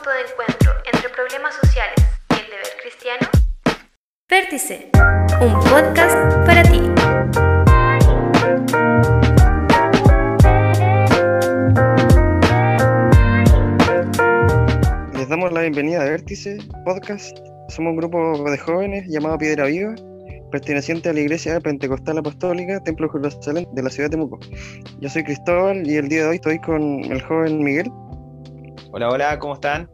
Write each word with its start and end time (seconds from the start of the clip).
punto 0.00 0.10
de 0.10 0.20
encuentro 0.30 0.72
entre 0.92 1.08
problemas 1.10 1.54
sociales 1.56 1.94
y 2.30 2.34
el 2.34 2.46
deber 2.46 2.66
cristiano? 2.80 3.28
Vértice, 4.30 4.90
un 5.40 5.52
podcast 5.64 6.16
para 6.46 6.62
ti. 6.62 6.80
Les 15.18 15.28
damos 15.28 15.52
la 15.52 15.60
bienvenida 15.62 16.00
a 16.00 16.04
Vértice 16.04 16.58
Podcast. 16.84 17.36
Somos 17.68 17.90
un 17.90 17.96
grupo 17.96 18.50
de 18.50 18.56
jóvenes 18.56 19.06
llamado 19.06 19.36
Piedra 19.36 19.66
Viva, 19.66 19.94
perteneciente 20.50 21.10
a 21.10 21.12
la 21.12 21.20
Iglesia 21.20 21.60
Pentecostal 21.60 22.16
Apostólica 22.18 22.80
Templo 22.84 23.10
Jerusalén 23.10 23.66
de 23.72 23.82
la 23.82 23.90
ciudad 23.90 24.08
de 24.08 24.16
Temuco. 24.16 24.38
Yo 25.00 25.10
soy 25.10 25.24
Cristóbal 25.24 25.86
y 25.86 25.96
el 25.96 26.08
día 26.08 26.22
de 26.22 26.28
hoy 26.28 26.36
estoy 26.36 26.58
con 26.60 27.04
el 27.04 27.20
joven 27.22 27.62
Miguel. 27.62 27.90
Hola, 28.92 29.08
hola, 29.08 29.38
¿cómo 29.38 29.54
están? 29.54 29.88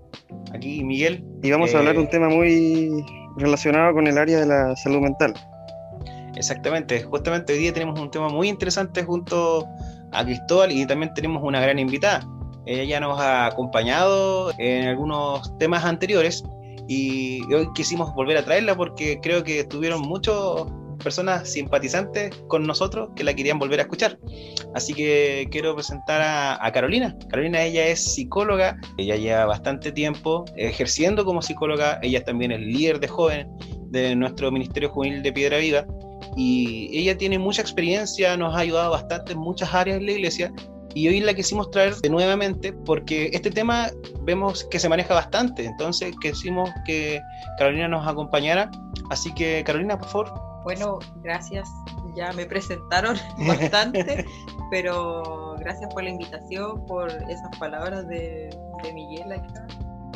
Aquí 0.54 0.82
Miguel. 0.82 1.22
Y 1.42 1.50
vamos 1.50 1.74
a 1.74 1.78
hablar 1.78 1.94
de 1.94 2.00
un 2.00 2.06
Eh, 2.06 2.10
tema 2.12 2.30
muy 2.30 3.04
relacionado 3.36 3.92
con 3.92 4.06
el 4.06 4.16
área 4.16 4.40
de 4.40 4.46
la 4.46 4.74
salud 4.76 5.00
mental. 5.00 5.34
Exactamente, 6.34 7.02
justamente 7.02 7.52
hoy 7.52 7.58
día 7.58 7.74
tenemos 7.74 8.00
un 8.00 8.10
tema 8.10 8.30
muy 8.30 8.48
interesante 8.48 9.04
junto 9.04 9.66
a 10.12 10.24
Cristóbal 10.24 10.72
y 10.72 10.86
también 10.86 11.12
tenemos 11.12 11.42
una 11.42 11.60
gran 11.60 11.78
invitada. 11.78 12.26
Ella 12.64 12.84
ya 12.84 13.00
nos 13.00 13.20
ha 13.20 13.46
acompañado 13.46 14.52
en 14.56 14.88
algunos 14.88 15.56
temas 15.58 15.84
anteriores 15.84 16.42
y 16.88 17.42
hoy 17.52 17.68
quisimos 17.74 18.14
volver 18.14 18.38
a 18.38 18.44
traerla 18.46 18.74
porque 18.76 19.20
creo 19.20 19.44
que 19.44 19.64
tuvieron 19.64 20.00
muchas 20.00 20.34
personas 21.02 21.48
simpatizantes 21.48 22.30
con 22.48 22.66
nosotros 22.66 23.10
que 23.16 23.24
la 23.24 23.34
querían 23.34 23.58
volver 23.58 23.80
a 23.80 23.82
escuchar. 23.82 24.18
Así 24.74 24.94
que 24.94 25.48
quiero 25.50 25.74
presentar 25.74 26.20
a, 26.60 26.72
Carolina. 26.72 27.16
Carolina, 27.30 27.62
ella 27.62 27.86
es 27.86 28.14
psicóloga, 28.14 28.78
ella 28.98 29.16
lleva 29.16 29.46
bastante 29.46 29.92
tiempo 29.92 30.44
ejerciendo 30.56 31.24
como 31.24 31.42
psicóloga, 31.42 31.98
ella 32.02 32.24
también 32.24 32.52
es 32.52 32.60
líder 32.60 33.00
de 33.00 33.08
jóvenes 33.08 33.46
de 33.90 34.14
nuestro 34.16 34.50
Ministerio 34.50 34.90
Juvenil 34.90 35.22
de 35.22 35.32
Piedra 35.32 35.58
Viva 35.58 35.86
y 36.36 36.90
ella 36.98 37.16
tiene 37.16 37.38
mucha 37.38 37.62
experiencia, 37.62 38.36
nos 38.36 38.54
ha 38.54 38.58
ayudado 38.58 38.90
bastante 38.90 39.32
en 39.32 39.38
muchas 39.38 39.72
áreas 39.72 40.00
de 40.00 40.04
la 40.04 40.12
iglesia 40.12 40.52
y 40.96 41.08
hoy 41.08 41.20
la 41.20 41.34
quisimos 41.34 41.70
traer 41.70 41.94
de 41.96 42.08
nuevamente 42.08 42.72
porque 42.72 43.28
este 43.34 43.50
tema 43.50 43.90
vemos 44.22 44.64
que 44.64 44.78
se 44.78 44.88
maneja 44.88 45.12
bastante, 45.12 45.66
entonces 45.66 46.14
quisimos 46.22 46.70
que 46.86 47.20
Carolina 47.58 47.86
nos 47.86 48.08
acompañara. 48.08 48.70
Así 49.10 49.30
que 49.34 49.62
Carolina, 49.64 49.98
por 49.98 50.08
favor. 50.08 50.45
Bueno, 50.66 50.98
gracias. 51.22 51.68
Ya 52.16 52.32
me 52.32 52.44
presentaron 52.44 53.16
bastante, 53.46 54.26
pero 54.70 55.54
gracias 55.60 55.94
por 55.94 56.02
la 56.02 56.10
invitación, 56.10 56.84
por 56.86 57.08
esas 57.08 57.56
palabras 57.60 58.08
de, 58.08 58.50
de 58.82 58.92
Miguel 58.92 59.30
acá. 59.30 59.64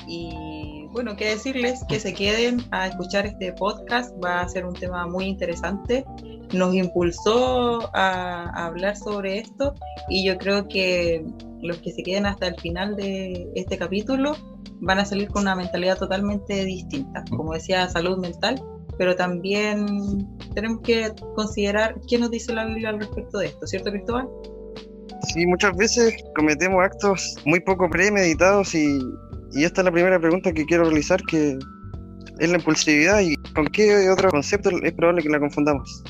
Y 0.09 0.89
bueno, 0.91 1.15
qué 1.15 1.27
decirles 1.27 1.85
que 1.89 2.01
se 2.01 2.15
queden 2.15 2.65
a 2.73 2.89
escuchar 2.89 3.27
este 3.27 3.53
podcast, 3.53 4.13
va 4.21 4.41
a 4.41 4.49
ser 4.49 4.67
un 4.67 4.75
tema 4.75 5.07
muy 5.07 5.27
interesante. 5.27 6.05
Nos 6.53 6.75
impulsó 6.75 7.89
a, 7.95 8.51
a 8.53 8.67
hablar 8.67 8.97
sobre 8.97 9.39
esto 9.39 9.75
y 10.09 10.27
yo 10.27 10.37
creo 10.37 10.67
que 10.67 11.25
los 11.63 11.79
que 11.79 11.93
se 11.93 12.03
queden 12.03 12.27
hasta 12.27 12.49
el 12.49 12.57
final 12.57 12.97
de 12.97 13.49
este 13.55 13.79
capítulo 13.79 14.35
van 14.81 14.99
a 14.99 15.05
salir 15.05 15.29
con 15.29 15.43
una 15.43 15.55
mentalidad 15.55 15.97
totalmente 15.97 16.65
distinta. 16.65 17.23
Como 17.31 17.53
decía, 17.53 17.89
salud 17.89 18.19
mental, 18.19 18.61
pero 19.01 19.17
también 19.17 20.29
tenemos 20.55 20.83
que 20.83 21.11
considerar 21.35 21.99
qué 22.07 22.19
nos 22.19 22.31
dice 22.31 22.53
la 22.53 22.67
Biblia 22.67 22.91
al 22.91 23.01
respecto 23.01 23.39
de 23.39 23.47
esto, 23.47 23.67
¿cierto, 23.67 23.91
Cristóbal? 23.91 24.29
Sí, 25.33 25.47
muchas 25.47 25.75
veces 25.75 26.23
cometemos 26.37 26.85
actos 26.85 27.35
muy 27.47 27.61
poco 27.61 27.89
premeditados 27.89 28.75
y, 28.75 28.99
y 29.53 29.65
esta 29.65 29.81
es 29.81 29.85
la 29.87 29.91
primera 29.91 30.21
pregunta 30.21 30.53
que 30.53 30.67
quiero 30.67 30.85
realizar, 30.85 31.19
que 31.23 31.59
es 32.41 32.51
la 32.51 32.59
impulsividad 32.59 33.21
y 33.21 33.37
con 33.55 33.69
qué 33.69 34.11
otro 34.11 34.29
concepto 34.29 34.69
es 34.69 34.93
probable 34.93 35.23
que 35.23 35.31
la 35.31 35.41
confundamos. 35.41 36.05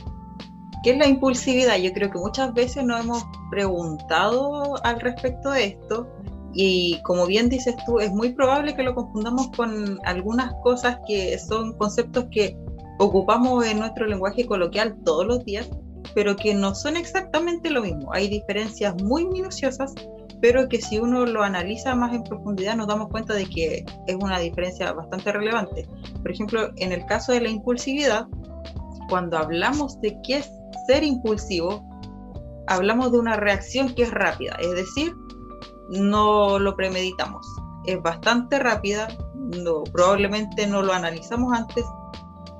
¿Qué 0.82 0.90
es 0.90 0.98
la 0.98 1.06
impulsividad? 1.06 1.78
Yo 1.78 1.92
creo 1.92 2.10
que 2.10 2.18
muchas 2.18 2.52
veces 2.54 2.82
nos 2.82 3.04
hemos 3.04 3.24
preguntado 3.52 4.84
al 4.84 5.00
respecto 5.00 5.52
de 5.52 5.64
esto 5.66 6.08
y 6.54 7.00
como 7.02 7.26
bien 7.26 7.48
dices 7.48 7.76
tú, 7.86 8.00
es 8.00 8.10
muy 8.10 8.32
probable 8.32 8.74
que 8.74 8.82
lo 8.82 8.96
confundamos 8.96 9.48
con 9.56 10.00
algunas 10.04 10.52
cosas 10.64 10.98
que 11.06 11.38
son 11.38 11.78
conceptos 11.78 12.26
que 12.32 12.56
ocupamos 13.00 13.64
en 13.64 13.78
nuestro 13.78 14.06
lenguaje 14.06 14.44
coloquial 14.44 14.94
todos 15.06 15.26
los 15.26 15.42
días, 15.46 15.70
pero 16.14 16.36
que 16.36 16.54
no 16.54 16.74
son 16.74 16.98
exactamente 16.98 17.70
lo 17.70 17.80
mismo. 17.80 18.12
Hay 18.12 18.28
diferencias 18.28 18.94
muy 19.02 19.24
minuciosas, 19.24 19.94
pero 20.42 20.68
que 20.68 20.82
si 20.82 20.98
uno 20.98 21.24
lo 21.24 21.42
analiza 21.42 21.94
más 21.94 22.14
en 22.14 22.24
profundidad 22.24 22.76
nos 22.76 22.88
damos 22.88 23.08
cuenta 23.08 23.32
de 23.32 23.46
que 23.46 23.86
es 24.06 24.16
una 24.16 24.38
diferencia 24.38 24.92
bastante 24.92 25.32
relevante. 25.32 25.88
Por 26.20 26.30
ejemplo, 26.30 26.70
en 26.76 26.92
el 26.92 27.06
caso 27.06 27.32
de 27.32 27.40
la 27.40 27.48
impulsividad, 27.48 28.26
cuando 29.08 29.38
hablamos 29.38 29.98
de 30.02 30.18
qué 30.22 30.36
es 30.36 30.50
ser 30.86 31.02
impulsivo, 31.02 31.82
hablamos 32.66 33.12
de 33.12 33.18
una 33.18 33.36
reacción 33.36 33.94
que 33.94 34.02
es 34.02 34.10
rápida, 34.10 34.56
es 34.60 34.72
decir, 34.72 35.14
no 35.88 36.58
lo 36.58 36.76
premeditamos. 36.76 37.46
Es 37.86 38.00
bastante 38.02 38.58
rápida, 38.58 39.08
no, 39.34 39.84
probablemente 39.84 40.66
no 40.66 40.82
lo 40.82 40.92
analizamos 40.92 41.54
antes 41.54 41.84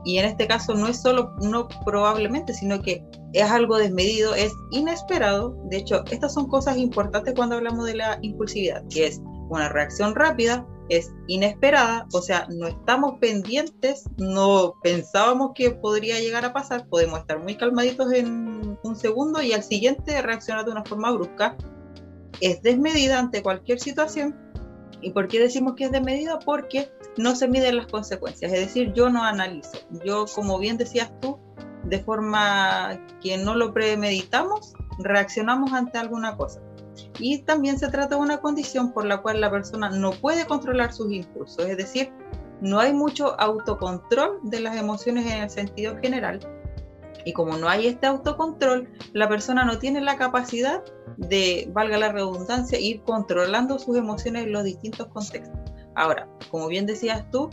y 0.05 0.19
en 0.19 0.25
este 0.25 0.47
caso 0.47 0.75
no 0.75 0.89
es 0.89 1.01
solo 1.01 1.35
no 1.43 1.69
probablemente, 1.85 2.55
sino 2.55 2.81
que 2.81 3.05
es 3.33 3.51
algo 3.51 3.77
desmedido, 3.77 4.35
es 4.35 4.53
inesperado. 4.71 5.57
De 5.69 5.79
hecho, 5.79 6.05
estas 6.11 6.35
son 6.35 6.49
cosas 6.49 6.77
importantes 6.79 7.35
cuando 7.35 7.57
hablamos 7.57 7.87
de 7.87 7.97
la 7.97 8.19
impulsividad, 8.23 8.83
que 8.89 9.07
es 9.07 9.21
una 9.49 9.69
reacción 9.69 10.15
rápida, 10.15 10.67
es 10.89 11.13
inesperada, 11.29 12.07
o 12.13 12.21
sea, 12.21 12.47
no 12.51 12.67
estamos 12.67 13.19
pendientes, 13.21 14.05
no 14.17 14.75
pensábamos 14.83 15.53
que 15.55 15.71
podría 15.71 16.19
llegar 16.19 16.45
a 16.45 16.53
pasar, 16.53 16.89
podemos 16.89 17.21
estar 17.21 17.41
muy 17.41 17.57
calmaditos 17.57 18.13
en 18.13 18.79
un 18.83 18.97
segundo 18.97 19.41
y 19.41 19.53
al 19.53 19.63
siguiente 19.63 20.21
reaccionar 20.21 20.65
de 20.65 20.73
una 20.73 20.85
forma 20.85 21.13
brusca. 21.13 21.57
Es 22.41 22.63
desmedida 22.63 23.19
ante 23.19 23.43
cualquier 23.43 23.79
situación. 23.79 24.50
¿Y 25.01 25.11
por 25.11 25.29
qué 25.29 25.41
decimos 25.41 25.75
que 25.75 25.85
es 25.85 25.93
desmedida? 25.93 26.39
Porque 26.39 26.91
no 27.17 27.35
se 27.35 27.49
miden 27.49 27.77
las 27.77 27.87
consecuencias, 27.87 28.53
es 28.53 28.61
decir, 28.61 28.93
yo 28.93 29.11
no 29.11 29.25
analizo. 29.25 29.79
Yo, 30.05 30.27
como 30.35 30.59
bien 30.59 30.77
decías 30.77 31.11
tú, 31.21 31.39
de 31.85 31.99
forma 32.01 33.01
que 33.23 33.39
no 33.39 33.55
lo 33.55 33.73
premeditamos, 33.73 34.75
reaccionamos 34.99 35.73
ante 35.73 35.99
alguna 35.99 36.37
cosa. 36.37 36.61
Y 37.19 37.43
también 37.43 37.79
se 37.79 37.89
trata 37.89 38.17
de 38.17 38.21
una 38.21 38.41
condición 38.41 38.93
por 38.93 39.07
la 39.07 39.23
cual 39.23 39.41
la 39.41 39.51
persona 39.51 39.91
no 39.91 40.13
puede 40.13 40.47
controlar 40.47 40.93
sus 40.93 41.13
impulsos, 41.13 41.67
es 41.67 41.77
decir, 41.77 42.13
no 42.61 42.79
hay 42.79 42.93
mucho 42.93 43.41
autocontrol 43.41 44.39
de 44.43 44.61
las 44.61 44.77
emociones 44.77 45.27
en 45.27 45.43
el 45.43 45.51
sentido 45.51 45.97
general. 45.97 46.41
Y 47.25 47.33
como 47.33 47.57
no 47.57 47.69
hay 47.69 47.87
este 47.87 48.07
autocontrol, 48.07 48.89
la 49.13 49.29
persona 49.29 49.65
no 49.65 49.79
tiene 49.79 50.01
la 50.01 50.17
capacidad 50.17 50.83
de, 51.17 51.69
valga 51.73 51.99
la 51.99 52.13
redundancia, 52.13 52.79
ir 52.79 53.03
controlando 53.03 53.79
sus 53.79 53.97
emociones 53.97 54.45
en 54.45 54.53
los 54.53 54.65
distintos 54.65 55.09
contextos. 55.09 55.59
Ahora, 55.95 56.29
como 56.51 56.69
bien 56.69 56.87
decías 56.87 57.31
tú, 57.31 57.51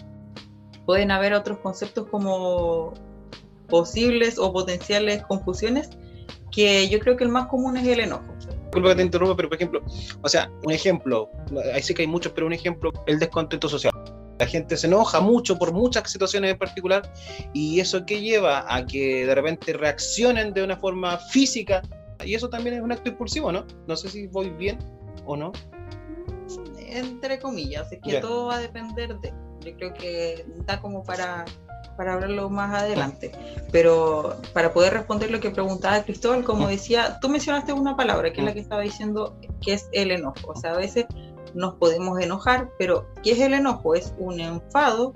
pueden 0.86 1.12
haber 1.12 1.34
otros 1.34 1.60
conceptos 1.60 2.08
como 2.10 2.94
posibles 3.68 4.40
o 4.40 4.54
potenciales 4.54 5.24
confusiones, 5.26 5.90
que 6.52 6.88
yo 6.88 7.00
creo 7.00 7.18
que 7.18 7.26
el 7.26 7.30
más 7.30 7.48
común 7.48 7.78
es 7.78 7.88
el 7.88 8.00
enojo. 8.00 8.24
Disculpa 8.64 8.90
que 8.90 8.96
te 8.96 9.04
interrumpa, 9.04 9.36
pero 9.36 9.50
por 9.50 9.56
ejemplo, 9.58 9.82
o 10.22 10.30
sea, 10.30 10.50
un 10.64 10.72
ejemplo, 10.72 11.30
ahí 11.74 11.82
sí 11.82 11.94
que 11.94 12.04
hay 12.04 12.08
muchos, 12.08 12.32
pero 12.34 12.48
un 12.48 12.54
ejemplo, 12.54 12.92
el 13.06 13.20
descontento 13.20 13.68
social. 13.68 13.94
La 14.40 14.46
gente 14.46 14.78
se 14.78 14.88
enoja 14.88 15.20
mucho 15.20 15.58
por 15.58 15.74
muchas 15.74 16.12
situaciones 16.12 16.52
en 16.52 16.58
particular 16.58 17.12
y 17.54 17.80
eso 17.80 18.06
que 18.06 18.22
lleva 18.22 18.66
a 18.74 18.86
que 18.86 19.26
de 19.26 19.34
repente 19.34 19.74
reaccionen 19.74 20.54
de 20.54 20.64
una 20.64 20.78
forma 20.78 21.18
física 21.18 21.82
y 22.24 22.36
eso 22.36 22.50
también 22.50 22.76
es 22.76 22.82
un 22.82 22.92
acto 22.92 23.10
impulsivo, 23.10 23.52
¿no? 23.52 23.66
No 23.88 23.96
sé 23.96 24.10
si 24.10 24.28
voy 24.28 24.50
bien 24.50 24.78
o 25.26 25.36
no. 25.36 25.52
Entre 26.80 27.40
comillas, 27.40 27.92
es 27.92 28.00
que 28.02 28.12
Ya. 28.12 28.22
todo 28.22 28.48
va 28.48 28.56
a 28.56 28.60
depender 28.60 29.18
de. 29.20 29.34
Yo 29.62 29.76
creo 29.76 29.94
que 29.94 30.46
da 30.66 30.80
como 30.80 31.04
para, 31.04 31.44
para 31.98 32.14
hablarlo 32.14 32.50
más 32.50 32.74
adelante. 32.82 33.32
Pero 33.72 34.38
para 34.54 34.72
poder 34.72 34.94
responder 34.94 35.30
lo 35.30 35.40
que 35.40 35.50
preguntaba 35.50 36.02
Cristóbal, 36.04 36.44
como 36.44 36.68
decía, 36.68 37.20
tú 37.20 37.28
mencionaste 37.28 37.74
una 37.74 37.98
palabra 37.98 38.32
que 38.32 38.40
es 38.40 38.46
la 38.46 38.54
que 38.54 38.62
estaba 38.62 38.82
diciendo, 38.82 39.38
que 39.62 39.74
es 39.74 39.90
el 39.92 40.12
enojo. 40.12 40.52
O 40.52 40.56
sea, 40.56 40.74
a 40.74 40.78
veces 40.78 41.06
nos 41.58 41.74
podemos 41.76 42.20
enojar, 42.22 42.72
pero 42.78 43.08
¿qué 43.24 43.32
es 43.32 43.40
el 43.40 43.54
enojo? 43.54 43.96
Es 43.96 44.14
un 44.20 44.40
enfado 44.40 45.14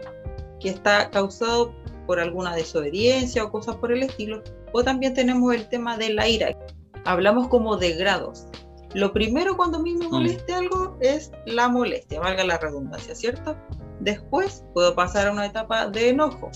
que 0.60 0.70
está 0.70 1.10
causado 1.12 1.74
por 2.08 2.20
alguna 2.20 2.56
desobediencia 2.56 3.44
o 3.44 3.52
cosas 3.52 3.76
por 3.76 3.92
el 3.92 4.04
estilo. 4.04 4.42
O 4.74 4.84
también 4.84 5.14
tenemos 5.14 5.54
el 5.54 5.70
tema 5.70 5.98
de 5.98 6.14
la 6.14 6.28
ira. 6.28 6.58
Hablamos 7.06 7.48
como 7.48 7.78
de 7.78 7.94
grados. 7.94 8.48
Lo 8.94 9.14
primero 9.14 9.56
cuando 9.56 9.78
a 9.78 9.82
mí 9.82 9.94
me 9.94 10.08
moleste 10.08 10.54
algo 10.54 10.98
es 11.00 11.32
la 11.46 11.70
molestia, 11.70 12.20
valga 12.20 12.44
la 12.44 12.58
redundancia, 12.58 13.16
¿cierto? 13.16 13.56
Después 14.00 14.66
puedo 14.74 14.96
pasar 14.96 15.28
a 15.28 15.32
una 15.32 15.46
etapa 15.46 15.88
de 15.88 16.10
enojo. 16.10 16.50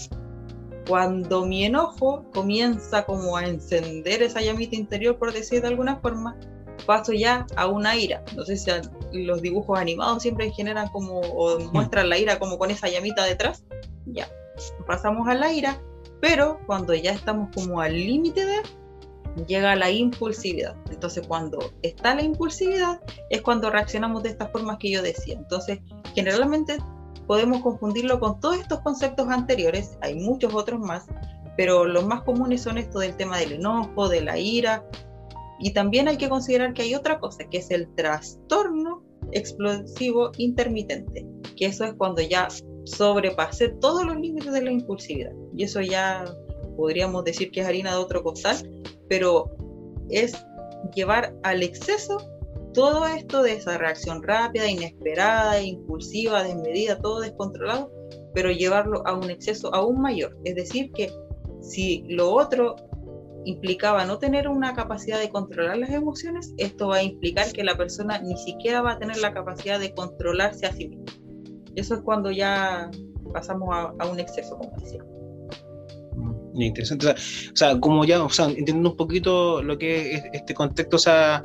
Cuando 0.87 1.45
mi 1.45 1.63
enojo 1.63 2.25
comienza 2.33 3.05
como 3.05 3.37
a 3.37 3.45
encender 3.45 4.23
esa 4.23 4.41
llamita 4.41 4.75
interior, 4.75 5.17
por 5.17 5.31
decir 5.31 5.61
de 5.61 5.67
alguna 5.67 5.97
forma, 5.97 6.35
paso 6.85 7.13
ya 7.13 7.45
a 7.55 7.67
una 7.67 7.95
ira. 7.95 8.23
No 8.35 8.43
sé 8.43 8.57
si 8.57 8.71
los 9.13 9.41
dibujos 9.41 9.79
animados 9.79 10.23
siempre 10.23 10.51
generan 10.51 10.87
como, 10.89 11.19
o 11.19 11.59
muestran 11.71 12.09
la 12.09 12.17
ira 12.17 12.39
como 12.39 12.57
con 12.57 12.71
esa 12.71 12.89
llamita 12.89 13.23
detrás. 13.23 13.63
Ya, 14.05 14.29
pasamos 14.85 15.27
a 15.27 15.33
la 15.33 15.51
ira, 15.51 15.81
pero 16.21 16.59
cuando 16.65 16.93
ya 16.93 17.11
estamos 17.11 17.49
como 17.53 17.81
al 17.81 17.93
límite 17.93 18.45
de, 18.45 18.61
llega 19.47 19.75
la 19.75 19.91
impulsividad. 19.91 20.75
Entonces, 20.89 21.25
cuando 21.27 21.59
está 21.81 22.15
la 22.15 22.23
impulsividad, 22.23 23.01
es 23.29 23.41
cuando 23.41 23.69
reaccionamos 23.69 24.23
de 24.23 24.29
estas 24.29 24.51
formas 24.51 24.77
que 24.77 24.91
yo 24.91 25.01
decía. 25.01 25.35
Entonces, 25.35 25.79
generalmente 26.13 26.77
podemos 27.27 27.61
confundirlo 27.61 28.19
con 28.19 28.39
todos 28.39 28.57
estos 28.57 28.79
conceptos 28.81 29.29
anteriores, 29.29 29.97
hay 30.01 30.15
muchos 30.15 30.53
otros 30.53 30.79
más, 30.79 31.05
pero 31.57 31.85
los 31.85 32.05
más 32.05 32.21
comunes 32.21 32.61
son 32.61 32.77
esto 32.77 32.99
del 32.99 33.15
tema 33.15 33.37
del 33.37 33.53
enojo, 33.53 34.09
de 34.09 34.21
la 34.21 34.37
ira, 34.37 34.83
y 35.59 35.73
también 35.73 36.07
hay 36.07 36.17
que 36.17 36.29
considerar 36.29 36.73
que 36.73 36.83
hay 36.83 36.95
otra 36.95 37.19
cosa, 37.19 37.47
que 37.49 37.59
es 37.59 37.71
el 37.71 37.93
trastorno 37.95 39.03
explosivo 39.31 40.31
intermitente, 40.37 41.25
que 41.55 41.67
eso 41.67 41.85
es 41.85 41.93
cuando 41.93 42.21
ya 42.21 42.47
sobrepasé 42.83 43.69
todos 43.69 44.05
los 44.05 44.17
límites 44.17 44.51
de 44.51 44.61
la 44.61 44.71
impulsividad. 44.71 45.31
Y 45.55 45.63
eso 45.63 45.81
ya 45.81 46.25
podríamos 46.75 47.23
decir 47.23 47.51
que 47.51 47.61
es 47.61 47.67
harina 47.67 47.91
de 47.91 47.97
otro 47.97 48.23
costal, 48.23 48.57
pero 49.07 49.55
es 50.09 50.35
llevar 50.93 51.35
al 51.43 51.63
exceso 51.63 52.17
todo 52.73 53.07
esto 53.07 53.41
de 53.41 53.53
esa 53.53 53.77
reacción 53.77 54.21
rápida, 54.21 54.69
inesperada, 54.69 55.61
impulsiva, 55.61 56.43
desmedida, 56.43 56.99
todo 56.99 57.21
descontrolado, 57.21 57.89
pero 58.33 58.51
llevarlo 58.51 59.07
a 59.07 59.13
un 59.15 59.29
exceso 59.29 59.73
aún 59.73 60.01
mayor. 60.01 60.37
Es 60.43 60.55
decir, 60.55 60.91
que 60.91 61.09
si 61.61 62.03
lo 62.09 62.31
otro 62.31 62.75
implicaba 63.45 64.05
no 64.05 64.17
tener 64.17 64.47
una 64.47 64.73
capacidad 64.73 65.19
de 65.19 65.29
controlar 65.29 65.77
las 65.77 65.91
emociones, 65.91 66.53
esto 66.57 66.89
va 66.89 66.97
a 66.97 67.03
implicar 67.03 67.51
que 67.51 67.63
la 67.63 67.77
persona 67.77 68.19
ni 68.19 68.35
siquiera 68.37 68.81
va 68.81 68.93
a 68.93 68.99
tener 68.99 69.17
la 69.17 69.33
capacidad 69.33 69.79
de 69.79 69.93
controlarse 69.93 70.65
a 70.65 70.73
sí 70.73 70.89
misma. 70.89 71.05
Eso 71.75 71.95
es 71.95 72.01
cuando 72.01 72.31
ya 72.31 72.89
pasamos 73.33 73.69
a, 73.71 74.07
un 74.07 74.19
exceso, 74.19 74.57
como 74.57 74.71
decía. 74.77 75.03
Mm, 76.15 76.61
interesante. 76.61 77.09
O 77.09 77.55
sea, 77.55 77.79
como 77.79 78.05
ya, 78.05 78.23
o 78.23 78.29
sea, 78.29 78.45
entendiendo 78.45 78.91
un 78.91 78.97
poquito 78.97 79.61
lo 79.61 79.77
que 79.77 80.13
es 80.13 80.23
este 80.33 80.53
contexto, 80.53 80.95
o 80.95 80.99
sea, 80.99 81.43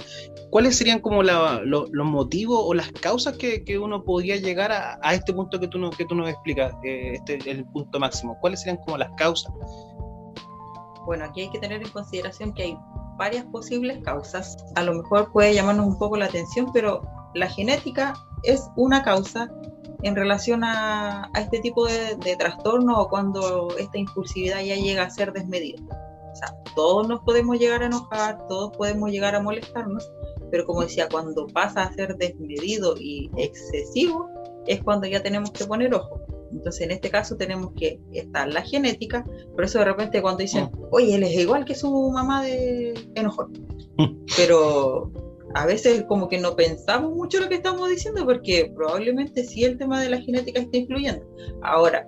¿cuáles 0.51 0.77
serían 0.77 1.01
como 1.01 1.23
los 1.23 1.91
motivos 1.93 2.61
o 2.63 2.75
las 2.75 2.93
causas 2.93 3.37
que, 3.37 3.79
uno 3.79 4.05
podría 4.05 4.37
llegar 4.37 4.71
a, 4.73 5.15
este 5.15 5.33
punto 5.33 5.59
que 5.59 5.69
tú, 5.69 5.79
no, 5.79 5.91
que 5.91 6.05
tú 6.05 6.15
nos 6.15 6.31
explicas, 6.31 6.73
eh, 6.85 7.15
este 7.15 7.51
el 7.51 7.65
punto 7.67 7.99
máximo? 7.99 8.39
¿Cuáles 8.41 8.61
serían 8.61 8.79
como 8.85 8.97
las 8.97 9.11
causas? 9.17 9.53
Bueno, 11.11 11.25
aquí 11.25 11.41
hay 11.41 11.51
que 11.51 11.59
tener 11.59 11.83
en 11.83 11.89
consideración 11.89 12.55
que 12.55 12.63
hay 12.63 12.79
varias 13.19 13.45
posibles 13.47 13.99
causas. 14.05 14.57
A 14.77 14.85
lo 14.85 14.95
mejor 14.95 15.33
puede 15.33 15.53
llamarnos 15.53 15.85
un 15.89 15.99
poco 15.99 16.17
la 16.17 16.27
atención, 16.27 16.71
pero 16.73 17.03
la 17.35 17.49
genética 17.49 18.15
es 18.45 18.71
una 18.77 19.03
causa 19.03 19.51
en 20.05 20.15
relación 20.15 20.63
a, 20.63 21.29
este 21.37 21.59
tipo 21.59 21.89
de, 21.89 22.37
trastorno 22.39 22.97
o 22.97 23.09
cuando 23.09 23.77
esta 23.77 23.99
impulsividad 23.99 24.61
ya 24.61 24.77
llega 24.77 25.03
a 25.03 25.11
ser 25.11 25.33
desmedida. 25.33 25.83
O 26.33 26.37
sea, 26.37 26.55
todos 26.77 27.09
nos 27.09 27.23
podemos 27.23 27.59
llegar 27.59 27.83
a 27.83 27.87
enojar, 27.87 28.47
todos 28.47 28.71
podemos 28.77 29.11
llegar 29.11 29.35
a 29.35 29.43
molestarnos, 29.43 30.09
pero 30.53 30.65
como 30.65 30.83
decía, 30.83 31.09
cuando 31.11 31.49
pasa 31.49 31.83
a 31.83 31.93
ser 31.93 32.19
desmedido 32.19 32.95
y 32.97 33.33
excesivo, 33.37 34.29
es 34.69 34.81
cuando 34.85 35.09
ya 35.09 35.21
tenemos 35.25 35.51
que 35.51 35.65
poner 35.65 35.93
ojo. 35.93 36.20
Entonces, 36.53 36.83
en 36.83 36.91
este 36.91 37.11
caso 37.11 37.37
tenemos 37.37 37.73
que 37.77 38.01
estar 38.13 38.49
la 38.49 38.63
genética, 38.63 39.25
por 39.55 39.65
eso 39.65 39.79
de 39.79 39.85
repente 39.85 40.23
cuando 40.23 40.39
dicen, 40.39 40.65
mm. 40.65 40.87
oye, 40.91 41.15
él 41.15 41.23
es 41.23 41.39
igual 41.39 41.65
que 41.65 41.75
su 41.75 42.11
mamá 42.11 42.43
de 42.43 42.95
enojón, 43.15 43.53
mm. 43.97 44.25
pero 44.37 45.13
a 45.55 45.67
veces 45.67 46.05
como 46.05 46.29
que 46.29 46.39
no 46.39 46.55
pensamos 46.55 47.13
mucho 47.13 47.41
lo 47.41 47.49
que 47.49 47.57
estamos 47.57 47.89
diciendo 47.89 48.25
porque 48.25 48.73
probablemente 48.75 49.45
sí 49.45 49.65
el 49.65 49.79
tema 49.79 50.01
de 50.01 50.11
la 50.11 50.21
genética 50.21 50.61
está 50.61 50.77
influyendo. 50.77 51.27
Ahora, 51.63 52.07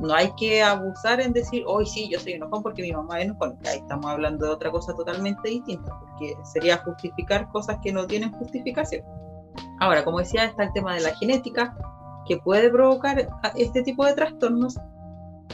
no 0.00 0.14
hay 0.14 0.30
que 0.36 0.62
abusar 0.62 1.20
en 1.20 1.32
decir, 1.32 1.64
hoy 1.66 1.86
sí, 1.86 2.08
yo 2.10 2.20
soy 2.20 2.34
enojón 2.34 2.62
porque 2.62 2.82
mi 2.82 2.92
mamá 2.92 3.18
es 3.18 3.26
enojón. 3.26 3.58
Ahí 3.66 3.78
estamos 3.78 4.06
hablando 4.06 4.46
de 4.46 4.52
otra 4.52 4.70
cosa 4.70 4.94
totalmente 4.94 5.48
distinta, 5.48 5.98
porque 6.00 6.36
sería 6.44 6.78
justificar 6.78 7.48
cosas 7.50 7.78
que 7.82 7.92
no 7.92 8.06
tienen 8.06 8.30
justificación. 8.32 9.02
Ahora, 9.80 10.04
como 10.04 10.18
decía, 10.18 10.44
está 10.44 10.64
el 10.64 10.72
tema 10.72 10.94
de 10.94 11.00
la 11.00 11.14
genética, 11.14 11.76
que 12.26 12.38
puede 12.38 12.70
provocar 12.70 13.28
este 13.56 13.82
tipo 13.82 14.04
de 14.04 14.14
trastornos. 14.14 14.76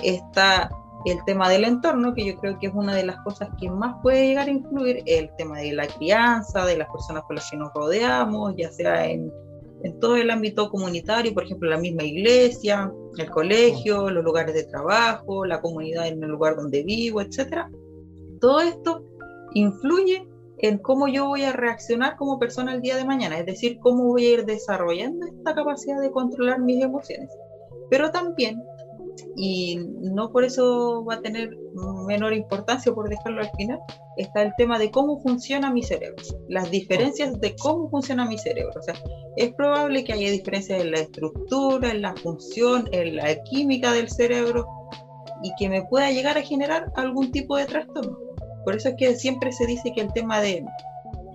Está 0.02 0.70
el 1.04 1.19
tema 1.24 1.48
del 1.48 1.64
entorno, 1.64 2.14
que 2.14 2.24
yo 2.24 2.36
creo 2.36 2.58
que 2.58 2.69
es 2.69 2.74
una 2.74 2.94
de 2.94 3.04
las 3.04 3.16
cosas 3.22 3.48
que 3.60 3.70
más 3.70 3.96
puede 4.02 4.28
llegar 4.28 4.48
a 4.48 4.50
influir, 4.50 5.02
el 5.06 5.30
tema 5.36 5.58
de 5.58 5.72
la 5.72 5.86
crianza, 5.86 6.64
de 6.64 6.76
las 6.76 6.88
personas 6.88 7.24
con 7.24 7.36
las 7.36 7.50
que 7.50 7.56
nos 7.56 7.72
rodeamos, 7.74 8.54
ya 8.56 8.70
sea 8.70 9.06
en, 9.06 9.32
en 9.82 9.98
todo 9.98 10.16
el 10.16 10.30
ámbito 10.30 10.70
comunitario, 10.70 11.34
por 11.34 11.44
ejemplo, 11.44 11.69
la 11.69 11.78
misma 11.78 12.04
iglesia, 12.04 12.92
el 13.16 13.30
colegio, 13.30 14.10
los 14.10 14.25
lugares 14.25 14.54
de 14.54 14.64
trabajo, 14.64 15.44
la 15.44 15.60
comunidad 15.60 16.06
en 16.06 16.22
el 16.22 16.30
lugar 16.30 16.56
donde 16.56 16.82
vivo, 16.82 17.20
etcétera. 17.20 17.70
Todo 18.40 18.60
esto 18.60 19.04
influye 19.54 20.26
en 20.62 20.79
cómo 20.79 21.09
yo 21.09 21.26
voy 21.26 21.43
a 21.43 21.53
reaccionar 21.53 22.17
como 22.17 22.38
persona 22.38 22.73
el 22.73 22.81
día 22.81 22.97
de 22.97 23.05
mañana, 23.05 23.38
es 23.38 23.47
decir, 23.47 23.79
cómo 23.81 24.05
voy 24.05 24.26
a 24.26 24.31
ir 24.31 24.44
desarrollando 24.47 25.26
esta 25.26 25.55
capacidad 25.55 26.00
de 26.00 26.12
controlar 26.12 26.61
mis 26.61 26.82
emociones. 26.82 27.31
Pero 27.91 28.12
también, 28.12 28.62
y 29.37 29.76
no 30.00 30.31
por 30.31 30.44
eso 30.44 31.05
va 31.05 31.14
a 31.14 31.20
tener 31.20 31.50
menor 32.06 32.32
importancia 32.32 32.93
por 32.93 33.09
dejarlo 33.09 33.41
al 33.41 33.50
final, 33.56 33.81
está 34.17 34.43
el 34.43 34.53
tema 34.56 34.79
de 34.79 34.93
cómo 34.93 35.20
funciona 35.20 35.73
mi 35.73 35.82
cerebro, 35.82 36.23
las 36.49 36.70
diferencias 36.70 37.41
de 37.41 37.56
cómo 37.56 37.91
funciona 37.91 38.25
mi 38.25 38.38
cerebro. 38.38 38.73
O 38.79 38.82
sea, 38.82 38.94
es 39.37 39.53
probable 39.55 40.05
que 40.05 40.12
haya 40.12 40.31
diferencias 40.31 40.81
en 40.81 40.93
la 40.93 41.00
estructura, 41.00 41.91
en 41.91 42.03
la 42.03 42.14
función, 42.14 42.88
en 42.93 43.17
la 43.17 43.35
química 43.43 43.93
del 43.93 44.09
cerebro 44.09 44.64
y 45.43 45.53
que 45.59 45.69
me 45.69 45.82
pueda 45.82 46.12
llegar 46.12 46.38
a 46.38 46.43
generar 46.43 46.93
algún 46.94 47.32
tipo 47.32 47.56
de 47.56 47.67
trastorno. 47.67 48.31
Por 48.64 48.76
eso 48.76 48.91
es 48.91 48.94
que 48.97 49.17
siempre 49.17 49.53
se 49.53 49.67
dice 49.67 49.93
que 49.94 50.03
el 50.03 50.12
tema 50.12 50.41
de 50.41 50.64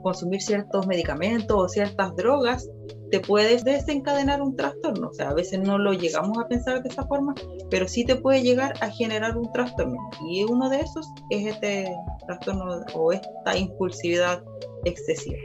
consumir 0.02 0.42
ciertos 0.42 0.88
medicamentos 0.88 1.58
o 1.58 1.68
ciertas 1.68 2.16
drogas 2.16 2.70
te 3.12 3.20
puede 3.20 3.62
desencadenar 3.62 4.42
un 4.42 4.56
trastorno. 4.56 5.10
O 5.10 5.14
sea, 5.14 5.30
a 5.30 5.34
veces 5.34 5.60
no 5.60 5.78
lo 5.78 5.94
llegamos 5.94 6.38
a 6.38 6.48
pensar 6.48 6.82
de 6.84 6.90
esa 6.90 7.06
forma, 7.06 7.34
pero 7.70 7.88
sí 7.88 8.06
te 8.06 8.16
puede 8.16 8.42
llegar 8.42 8.74
a 8.82 8.90
generar 8.90 9.38
un 9.38 9.52
trastorno. 9.52 9.98
Y 10.30 10.44
uno 10.44 10.70
de 10.70 10.82
esos 10.82 11.08
es 11.30 11.48
este 11.48 11.92
trastorno 12.26 12.86
o 12.94 13.14
esta 13.14 13.58
impulsividad 13.58 14.44
excesiva. 14.86 15.38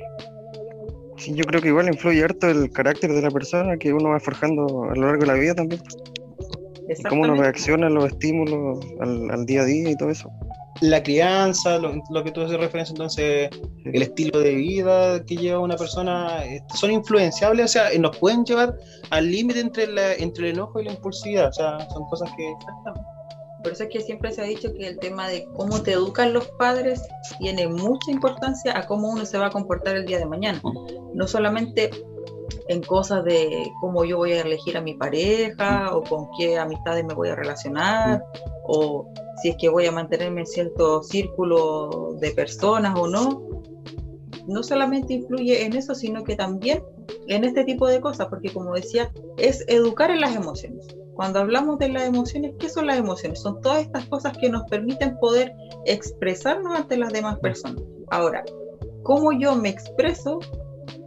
Sí, 1.17 1.35
yo 1.35 1.45
creo 1.45 1.61
que 1.61 1.69
igual 1.69 1.89
influye 1.89 2.25
harto 2.25 2.49
el 2.49 2.71
carácter 2.71 3.13
de 3.13 3.23
la 3.23 3.31
persona 3.31 3.77
que 3.77 3.93
uno 3.93 4.11
va 4.11 4.21
forjando 4.21 4.85
a 4.85 4.95
lo 4.95 5.07
largo 5.07 5.21
de 5.21 5.27
la 5.27 5.35
vida 5.35 5.55
también. 5.55 5.81
cómo 7.09 7.23
uno 7.23 7.37
reacciona 7.37 7.87
a 7.87 7.91
los 7.91 8.07
estímulos 8.07 8.81
al, 9.01 9.31
al 9.31 9.47
día 9.47 9.63
a 9.63 9.65
día 9.65 9.91
y 9.91 9.97
todo 9.97 10.11
eso 10.11 10.31
la 10.83 11.01
crianza, 11.01 11.79
lo, 11.79 12.25
que 12.25 12.33
tú 12.33 12.43
haces 12.43 12.59
referencia, 12.59 12.93
entonces, 12.93 13.51
el 13.85 14.03
estilo 14.03 14.41
de 14.41 14.55
vida 14.55 15.25
que 15.25 15.37
lleva 15.37 15.61
una 15.61 15.77
persona, 15.77 16.45
este, 16.45 16.77
son 16.77 16.91
influenciables, 16.91 17.67
o 17.67 17.69
sea, 17.69 17.99
nos 17.99 18.17
pueden 18.19 18.45
llevar 18.45 18.77
al 19.11 19.31
límite 19.31 19.61
entre, 19.61 19.85
entre 20.21 20.49
el 20.49 20.55
enojo 20.55 20.81
y 20.81 20.85
la 20.87 20.93
impulsividad, 20.93 21.49
o 21.49 21.53
sea, 21.53 21.89
son 21.91 22.05
cosas 22.07 22.31
que... 22.37 22.53
Por 23.63 23.71
eso 23.71 23.85
es 23.85 23.91
que 23.91 24.01
siempre 24.01 24.33
se 24.33 24.43
ha 24.43 24.45
dicho 24.45 24.75
que 24.75 24.89
el 24.89 24.99
tema 24.99 25.29
de 25.29 25.47
cómo 25.57 25.81
te 25.83 25.93
educan 25.93 26.33
los 26.33 26.49
padres 26.59 27.01
tiene 27.39 27.69
mucha 27.69 28.11
importancia 28.11 28.77
a 28.77 28.85
cómo 28.89 29.09
uno 29.09 29.25
se 29.25 29.39
va 29.39 29.47
a 29.47 29.51
comportar 29.51 29.95
el 29.95 30.05
día 30.05 30.19
de 30.19 30.27
mañana. 30.27 30.61
No 31.15 31.29
solamente 31.29 31.91
en 32.67 32.83
cosas 32.83 33.23
de 33.23 33.71
cómo 33.81 34.05
yo 34.05 34.17
voy 34.17 34.33
a 34.33 34.41
elegir 34.41 34.77
a 34.77 34.81
mi 34.81 34.95
pareja 34.95 35.95
o 35.95 36.03
con 36.03 36.29
qué 36.37 36.59
amistades 36.59 37.05
me 37.05 37.15
voy 37.15 37.29
a 37.29 37.37
relacionar 37.37 38.25
o 38.65 39.07
si 39.43 39.49
es 39.49 39.57
que 39.57 39.69
voy 39.69 39.87
a 39.87 39.93
mantenerme 39.93 40.43
en 40.43 40.47
cierto 40.47 41.03
círculo 41.03 42.17
de 42.21 42.31
personas 42.31 42.99
o 42.99 43.09
no. 43.09 43.43
No 44.47 44.63
solamente 44.63 45.15
influye 45.15 45.65
en 45.65 45.77
eso, 45.77 45.95
sino 45.95 46.25
que 46.25 46.37
también 46.37 46.83
en 47.29 47.45
este 47.45 47.65
tipo 47.65 47.87
de 47.87 48.01
cosas, 48.01 48.29
porque 48.29 48.53
como 48.53 48.75
decía, 48.75 49.13
es 49.37 49.65
educar 49.69 50.11
en 50.11 50.21
las 50.21 50.35
emociones. 50.35 50.87
Cuando 51.15 51.41
hablamos 51.41 51.79
de 51.79 51.89
las 51.89 52.05
emociones, 52.05 52.55
¿qué 52.59 52.69
son 52.69 52.87
las 52.87 52.99
emociones? 52.99 53.41
Son 53.41 53.61
todas 53.61 53.83
estas 53.83 54.07
cosas 54.07 54.37
que 54.39 54.49
nos 54.49 54.63
permiten 54.69 55.19
poder 55.19 55.53
expresarnos 55.85 56.75
ante 56.75 56.97
las 56.97 57.13
demás 57.13 57.39
personas. 57.39 57.83
Ahora, 58.11 58.43
cómo 59.03 59.33
yo 59.33 59.55
me 59.55 59.69
expreso 59.69 60.41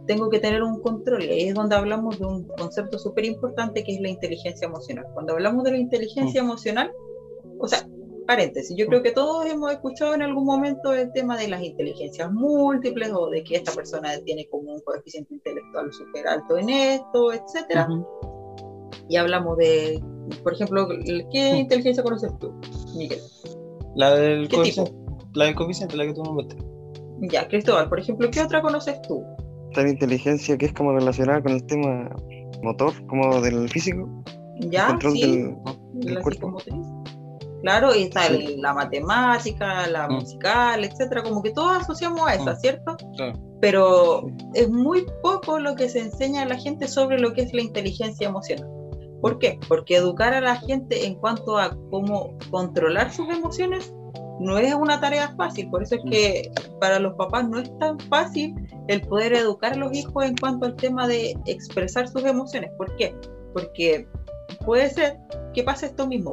tengo 0.06 0.30
que 0.30 0.38
tener 0.38 0.62
un 0.62 0.80
control. 0.80 1.24
Y 1.24 1.30
ahí 1.30 1.48
es 1.48 1.54
donde 1.54 1.76
hablamos 1.76 2.18
de 2.18 2.26
un 2.26 2.44
concepto 2.44 2.98
súper 2.98 3.24
importante 3.24 3.84
que 3.84 3.94
es 3.94 4.00
la 4.00 4.08
inteligencia 4.08 4.66
emocional. 4.66 5.06
Cuando 5.12 5.34
hablamos 5.34 5.64
de 5.64 5.72
la 5.72 5.78
inteligencia 5.78 6.42
mm. 6.42 6.46
emocional, 6.46 6.92
o 7.58 7.68
sea, 7.68 7.86
paréntesis, 8.26 8.76
yo 8.76 8.86
creo 8.86 9.02
que 9.02 9.12
todos 9.12 9.46
hemos 9.46 9.72
escuchado 9.72 10.14
en 10.14 10.22
algún 10.22 10.44
momento 10.44 10.92
el 10.92 11.12
tema 11.12 11.36
de 11.38 11.48
las 11.48 11.62
inteligencias 11.62 12.30
múltiples 12.32 13.10
o 13.12 13.30
de 13.30 13.42
que 13.44 13.56
esta 13.56 13.72
persona 13.72 14.18
tiene 14.24 14.46
como 14.48 14.72
un 14.72 14.80
coeficiente 14.80 15.34
intelectual 15.34 15.92
súper 15.92 16.26
alto 16.26 16.58
en 16.58 16.68
esto, 16.68 17.32
etcétera. 17.32 17.88
Y 19.08 19.16
hablamos 19.16 19.56
de, 19.56 20.02
por 20.42 20.54
ejemplo, 20.54 20.88
¿qué 21.32 21.56
inteligencia 21.56 22.02
conoces 22.02 22.32
tú, 22.38 22.52
Miguel? 22.96 23.20
La 23.94 24.14
del, 24.14 24.48
coeficiente, 24.48 24.92
la 25.34 25.44
del 25.46 25.54
coeficiente, 25.54 25.96
la 25.96 26.06
que 26.06 26.14
tú 26.14 26.22
me 26.24 27.28
Ya, 27.28 27.48
Cristóbal, 27.48 27.88
por 27.88 28.00
ejemplo, 28.00 28.30
¿qué 28.30 28.42
otra 28.42 28.60
conoces 28.60 29.00
tú? 29.02 29.24
La 29.74 29.88
inteligencia 29.88 30.58
que 30.58 30.66
es 30.66 30.72
como 30.72 30.92
relacionada 30.92 31.42
con 31.42 31.52
el 31.52 31.64
tema 31.64 32.10
motor, 32.62 32.92
como 33.06 33.40
del 33.40 33.68
físico. 33.68 34.08
Ya, 34.60 34.88
control 34.88 35.12
sí, 35.12 35.20
del, 35.20 35.56
del 35.94 36.14
la 36.14 36.20
cuerpo. 36.22 36.58
psicomotriz. 36.58 36.95
Claro, 37.66 37.92
y 37.96 38.04
está 38.04 38.28
el- 38.28 38.60
la 38.62 38.72
matemática, 38.72 39.88
la 39.88 40.06
Mm. 40.08 40.12
musical, 40.14 40.84
etcétera, 40.84 41.24
como 41.24 41.42
que 41.42 41.50
todos 41.50 41.78
asociamos 41.82 42.20
a 42.28 42.34
esa, 42.36 42.52
Mm. 42.52 42.56
¿cierto? 42.60 42.96
Claro. 43.16 43.32
Pero 43.60 44.26
es 44.54 44.70
muy 44.70 45.04
poco 45.20 45.58
lo 45.58 45.74
que 45.74 45.88
se 45.88 45.98
enseña 45.98 46.42
a 46.42 46.46
la 46.46 46.54
gente 46.56 46.86
sobre 46.86 47.18
lo 47.18 47.32
que 47.32 47.42
es 47.42 47.52
la 47.52 47.62
inteligencia 47.62 48.28
emocional. 48.28 48.68
¿Por 49.20 49.40
qué? 49.40 49.58
Porque 49.68 49.96
educar 49.96 50.32
a 50.32 50.40
la 50.40 50.54
gente 50.60 51.06
en 51.06 51.16
cuanto 51.16 51.58
a 51.58 51.76
cómo 51.90 52.38
controlar 52.52 53.12
sus 53.12 53.28
emociones 53.30 53.92
no 54.38 54.58
es 54.58 54.72
una 54.72 55.00
tarea 55.00 55.34
fácil. 55.36 55.68
Por 55.68 55.82
eso 55.82 55.96
es 55.96 56.02
que 56.08 56.52
para 56.80 57.00
los 57.00 57.14
papás 57.14 57.48
no 57.48 57.58
es 57.58 57.76
tan 57.80 57.98
fácil 57.98 58.54
el 58.86 59.00
poder 59.00 59.32
educar 59.32 59.72
a 59.72 59.76
los 59.76 59.92
hijos 59.92 60.24
en 60.24 60.36
cuanto 60.36 60.66
al 60.66 60.76
tema 60.76 61.08
de 61.08 61.36
expresar 61.46 62.06
sus 62.06 62.22
emociones. 62.24 62.70
¿Por 62.78 62.94
qué? 62.94 63.16
Porque 63.52 64.06
puede 64.64 64.88
ser 64.88 65.18
que 65.52 65.64
pase 65.64 65.86
esto 65.86 66.06
mismo. 66.06 66.32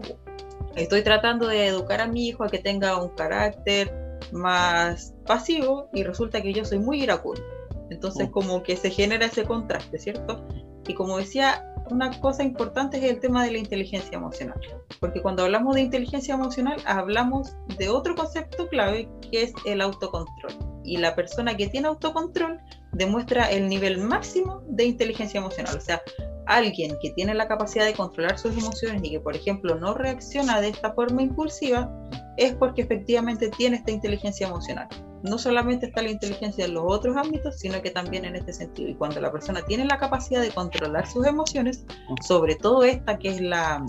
Estoy 0.75 1.03
tratando 1.03 1.47
de 1.47 1.67
educar 1.67 2.01
a 2.01 2.07
mi 2.07 2.27
hijo 2.27 2.43
a 2.43 2.49
que 2.49 2.59
tenga 2.59 3.01
un 3.01 3.09
carácter 3.09 3.93
más 4.31 5.13
pasivo 5.25 5.89
y 5.93 6.03
resulta 6.03 6.41
que 6.41 6.53
yo 6.53 6.65
soy 6.65 6.79
muy 6.79 7.03
iracundo. 7.03 7.41
Entonces 7.89 8.29
Mm. 8.29 8.31
como 8.31 8.63
que 8.63 8.75
se 8.75 8.89
genera 8.89 9.27
ese 9.27 9.43
contraste, 9.43 9.99
¿cierto? 9.99 10.47
Y 10.87 10.95
como 10.95 11.17
decía, 11.17 11.69
una 11.89 12.19
cosa 12.19 12.43
importante 12.43 12.97
es 12.97 13.03
el 13.03 13.19
tema 13.19 13.43
de 13.43 13.51
la 13.51 13.57
inteligencia 13.57 14.17
emocional. 14.17 14.59
Porque 14.99 15.21
cuando 15.21 15.43
hablamos 15.43 15.75
de 15.75 15.81
inteligencia 15.81 16.33
emocional 16.33 16.77
hablamos 16.85 17.55
de 17.77 17.89
otro 17.89 18.15
concepto 18.15 18.67
clave 18.67 19.09
que 19.29 19.43
es 19.43 19.53
el 19.65 19.81
autocontrol. 19.81 20.53
Y 20.83 20.97
la 20.97 21.15
persona 21.15 21.55
que 21.55 21.67
tiene 21.67 21.87
autocontrol 21.87 22.59
demuestra 22.93 23.51
el 23.51 23.69
nivel 23.69 23.99
máximo 23.99 24.61
de 24.67 24.85
inteligencia 24.85 25.39
emocional. 25.39 25.77
O 25.77 25.81
sea, 25.81 26.01
alguien 26.45 26.97
que 27.01 27.11
tiene 27.11 27.33
la 27.33 27.47
capacidad 27.47 27.85
de 27.85 27.93
controlar 27.93 28.37
sus 28.37 28.57
emociones 28.57 29.01
y 29.03 29.11
que, 29.11 29.19
por 29.19 29.35
ejemplo, 29.35 29.75
no 29.75 29.93
reacciona 29.93 30.61
de 30.61 30.69
esta 30.69 30.93
forma 30.93 31.21
impulsiva, 31.21 31.91
es 32.37 32.53
porque 32.53 32.81
efectivamente 32.81 33.49
tiene 33.49 33.77
esta 33.77 33.91
inteligencia 33.91 34.47
emocional. 34.47 34.87
No 35.23 35.37
solamente 35.37 35.85
está 35.85 36.01
la 36.01 36.09
inteligencia 36.09 36.65
en 36.65 36.73
los 36.73 36.83
otros 36.85 37.15
ámbitos, 37.15 37.57
sino 37.57 37.81
que 37.81 37.91
también 37.91 38.25
en 38.25 38.35
este 38.35 38.51
sentido. 38.51 38.89
Y 38.89 38.95
cuando 38.95 39.21
la 39.21 39.31
persona 39.31 39.61
tiene 39.65 39.85
la 39.85 39.97
capacidad 39.97 40.41
de 40.41 40.51
controlar 40.51 41.07
sus 41.07 41.25
emociones, 41.25 41.85
sobre 42.21 42.55
todo 42.55 42.83
esta 42.83 43.17
que 43.17 43.29
es 43.29 43.41
la, 43.41 43.85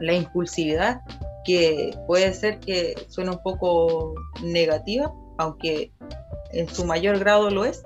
la 0.00 0.14
impulsividad, 0.14 1.02
que 1.44 1.96
puede 2.06 2.32
ser 2.32 2.58
que 2.60 2.94
suene 3.08 3.32
un 3.32 3.42
poco 3.42 4.14
negativa, 4.42 5.12
aunque 5.38 5.92
en 6.52 6.68
su 6.68 6.84
mayor 6.84 7.18
grado 7.18 7.50
lo 7.50 7.64
es, 7.64 7.82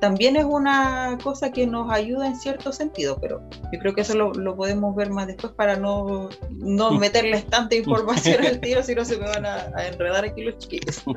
también 0.00 0.36
es 0.36 0.44
una 0.44 1.18
cosa 1.22 1.50
que 1.52 1.66
nos 1.66 1.90
ayuda 1.90 2.26
en 2.26 2.36
cierto 2.36 2.72
sentido, 2.72 3.18
pero 3.20 3.40
yo 3.72 3.78
creo 3.78 3.94
que 3.94 4.02
eso 4.02 4.14
lo, 4.14 4.32
lo 4.32 4.56
podemos 4.56 4.94
ver 4.94 5.10
más 5.10 5.26
después 5.26 5.52
para 5.54 5.76
no, 5.76 6.28
no 6.50 6.92
meterles 6.92 7.46
tanta 7.46 7.74
información 7.74 8.44
al 8.44 8.60
tiro, 8.60 8.82
si 8.82 8.94
no 8.94 9.04
se 9.04 9.16
me 9.18 9.26
van 9.26 9.44
a, 9.44 9.70
a 9.74 9.88
enredar 9.88 10.24
aquí 10.24 10.42
los 10.42 10.58
chiquillos. 10.58 11.02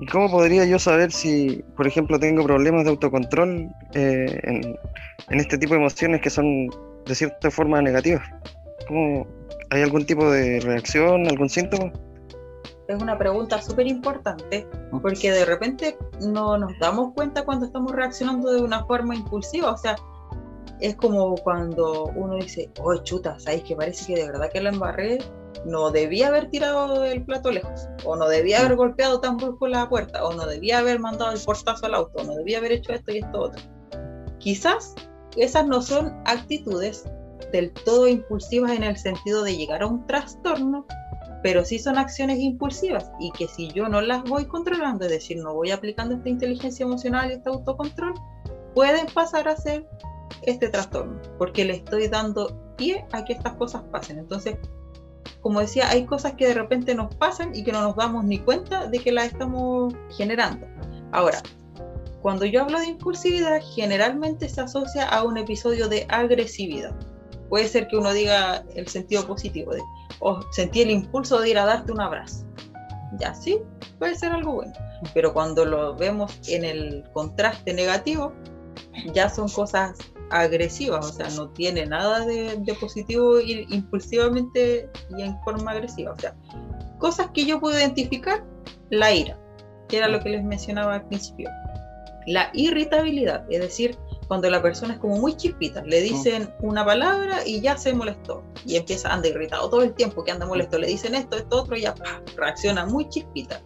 ¿Y 0.00 0.06
cómo 0.06 0.30
podría 0.30 0.64
yo 0.64 0.78
saber 0.78 1.12
si, 1.12 1.62
por 1.76 1.86
ejemplo, 1.86 2.18
tengo 2.18 2.42
problemas 2.42 2.84
de 2.84 2.90
autocontrol 2.90 3.68
eh, 3.92 4.40
en, 4.44 4.76
en 5.28 5.40
este 5.40 5.58
tipo 5.58 5.74
de 5.74 5.80
emociones 5.80 6.22
que 6.22 6.30
son 6.30 6.68
de 7.04 7.14
cierta 7.14 7.50
forma 7.50 7.82
negativas? 7.82 8.22
¿Cómo, 8.88 9.26
¿Hay 9.68 9.82
algún 9.82 10.06
tipo 10.06 10.30
de 10.30 10.60
reacción, 10.60 11.26
algún 11.26 11.50
síntoma? 11.50 11.92
Es 12.90 13.00
una 13.00 13.16
pregunta 13.16 13.62
súper 13.62 13.86
importante 13.86 14.66
porque 15.00 15.30
de 15.30 15.44
repente 15.44 15.96
no 16.20 16.58
nos 16.58 16.76
damos 16.80 17.14
cuenta 17.14 17.44
cuando 17.44 17.66
estamos 17.66 17.92
reaccionando 17.92 18.50
de 18.52 18.60
una 18.62 18.84
forma 18.84 19.14
impulsiva, 19.14 19.70
o 19.70 19.76
sea, 19.76 19.94
es 20.80 20.96
como 20.96 21.36
cuando 21.36 22.06
uno 22.16 22.34
dice, 22.34 22.68
oh 22.82 22.96
chuta, 22.96 23.38
¿sabes 23.38 23.62
que 23.62 23.76
parece 23.76 24.06
que 24.06 24.20
de 24.20 24.26
verdad 24.26 24.50
que 24.52 24.60
la 24.60 24.70
embarré? 24.70 25.18
No 25.64 25.92
debía 25.92 26.28
haber 26.28 26.50
tirado 26.50 27.04
el 27.04 27.24
plato 27.24 27.52
lejos, 27.52 27.86
o 28.04 28.16
no 28.16 28.26
debía 28.28 28.58
haber 28.58 28.74
golpeado 28.74 29.20
tan 29.20 29.36
brusco 29.36 29.68
la 29.68 29.88
puerta, 29.88 30.24
o 30.24 30.32
no 30.32 30.46
debía 30.46 30.78
haber 30.78 30.98
mandado 30.98 31.30
el 31.30 31.40
portazo 31.40 31.86
al 31.86 31.94
auto, 31.94 32.22
o 32.22 32.24
no 32.24 32.34
debía 32.34 32.58
haber 32.58 32.72
hecho 32.72 32.92
esto 32.92 33.12
y 33.12 33.18
esto 33.18 33.40
otro. 33.40 33.62
Quizás 34.38 34.96
esas 35.36 35.64
no 35.64 35.80
son 35.80 36.20
actitudes 36.24 37.04
del 37.52 37.72
todo 37.72 38.08
impulsivas 38.08 38.72
en 38.72 38.82
el 38.82 38.96
sentido 38.96 39.44
de 39.44 39.56
llegar 39.56 39.82
a 39.82 39.86
un 39.86 40.04
trastorno, 40.08 40.86
pero 41.42 41.64
sí 41.64 41.78
son 41.78 41.98
acciones 41.98 42.38
impulsivas 42.38 43.10
y 43.18 43.30
que 43.32 43.48
si 43.48 43.68
yo 43.68 43.88
no 43.88 44.00
las 44.00 44.22
voy 44.24 44.46
controlando, 44.46 45.04
es 45.06 45.10
decir, 45.10 45.38
no 45.38 45.54
voy 45.54 45.70
aplicando 45.70 46.14
esta 46.14 46.28
inteligencia 46.28 46.84
emocional 46.84 47.30
y 47.30 47.34
este 47.34 47.48
autocontrol, 47.48 48.14
pueden 48.74 49.06
pasar 49.06 49.48
a 49.48 49.56
ser 49.56 49.86
este 50.42 50.68
trastorno, 50.68 51.20
porque 51.38 51.64
le 51.64 51.76
estoy 51.76 52.08
dando 52.08 52.74
pie 52.76 53.04
a 53.12 53.24
que 53.24 53.32
estas 53.32 53.54
cosas 53.54 53.82
pasen. 53.90 54.18
Entonces, 54.18 54.56
como 55.40 55.60
decía, 55.60 55.88
hay 55.88 56.04
cosas 56.04 56.34
que 56.34 56.46
de 56.46 56.54
repente 56.54 56.94
nos 56.94 57.14
pasan 57.14 57.54
y 57.54 57.64
que 57.64 57.72
no 57.72 57.82
nos 57.82 57.96
damos 57.96 58.24
ni 58.24 58.38
cuenta 58.38 58.86
de 58.86 58.98
que 58.98 59.12
las 59.12 59.26
estamos 59.26 59.94
generando. 60.16 60.66
Ahora, 61.12 61.42
cuando 62.22 62.44
yo 62.44 62.62
hablo 62.62 62.78
de 62.78 62.86
impulsividad, 62.86 63.60
generalmente 63.74 64.48
se 64.48 64.60
asocia 64.60 65.08
a 65.08 65.24
un 65.24 65.38
episodio 65.38 65.88
de 65.88 66.06
agresividad. 66.10 66.94
Puede 67.50 67.68
ser 67.68 67.88
que 67.88 67.98
uno 67.98 68.12
diga 68.12 68.64
el 68.74 68.88
sentido 68.88 69.26
positivo 69.26 69.74
de, 69.74 69.82
sentí 70.52 70.82
el 70.82 70.90
impulso 70.90 71.40
de 71.40 71.50
ir 71.50 71.58
a 71.58 71.66
darte 71.66 71.92
un 71.92 72.00
abrazo. 72.00 72.46
Ya 73.18 73.34
sí, 73.34 73.58
puede 73.98 74.14
ser 74.14 74.32
algo 74.32 74.54
bueno. 74.54 74.72
Pero 75.12 75.34
cuando 75.34 75.64
lo 75.64 75.96
vemos 75.96 76.38
en 76.48 76.64
el 76.64 77.04
contraste 77.12 77.74
negativo, 77.74 78.32
ya 79.12 79.28
son 79.28 79.48
cosas 79.48 79.98
agresivas, 80.30 81.04
o 81.04 81.12
sea, 81.12 81.28
no 81.30 81.48
tiene 81.50 81.86
nada 81.86 82.24
de, 82.24 82.56
de 82.56 82.74
positivo 82.74 83.40
ir 83.40 83.66
impulsivamente 83.68 84.88
y 85.18 85.22
en 85.22 85.36
forma 85.42 85.72
agresiva. 85.72 86.12
O 86.12 86.18
sea, 86.18 86.36
cosas 86.98 87.30
que 87.34 87.44
yo 87.44 87.58
puedo 87.58 87.76
identificar, 87.76 88.44
la 88.90 89.12
ira, 89.12 89.36
que 89.88 89.98
era 89.98 90.06
lo 90.06 90.20
que 90.20 90.28
les 90.30 90.44
mencionaba 90.44 90.94
al 90.94 91.08
principio. 91.08 91.50
La 92.26 92.50
irritabilidad, 92.52 93.44
es 93.50 93.60
decir, 93.60 93.98
cuando 94.30 94.48
la 94.48 94.62
persona 94.62 94.94
es 94.94 95.00
como 95.00 95.16
muy 95.16 95.36
chispita, 95.36 95.82
le 95.82 96.00
dicen 96.02 96.54
una 96.60 96.84
palabra 96.84 97.44
y 97.44 97.60
ya 97.60 97.76
se 97.76 97.92
molestó 97.92 98.44
y 98.64 98.76
empieza, 98.76 99.12
anda 99.12 99.26
irritado 99.26 99.68
todo 99.68 99.82
el 99.82 99.92
tiempo 99.92 100.22
que 100.22 100.30
anda 100.30 100.46
molesto, 100.46 100.78
le 100.78 100.86
dicen 100.86 101.16
esto, 101.16 101.36
esto, 101.36 101.62
otro 101.62 101.76
y 101.76 101.80
ya 101.80 101.96
¡pah! 101.96 102.22
reacciona 102.36 102.86
muy 102.86 103.08
chispita. 103.08 103.60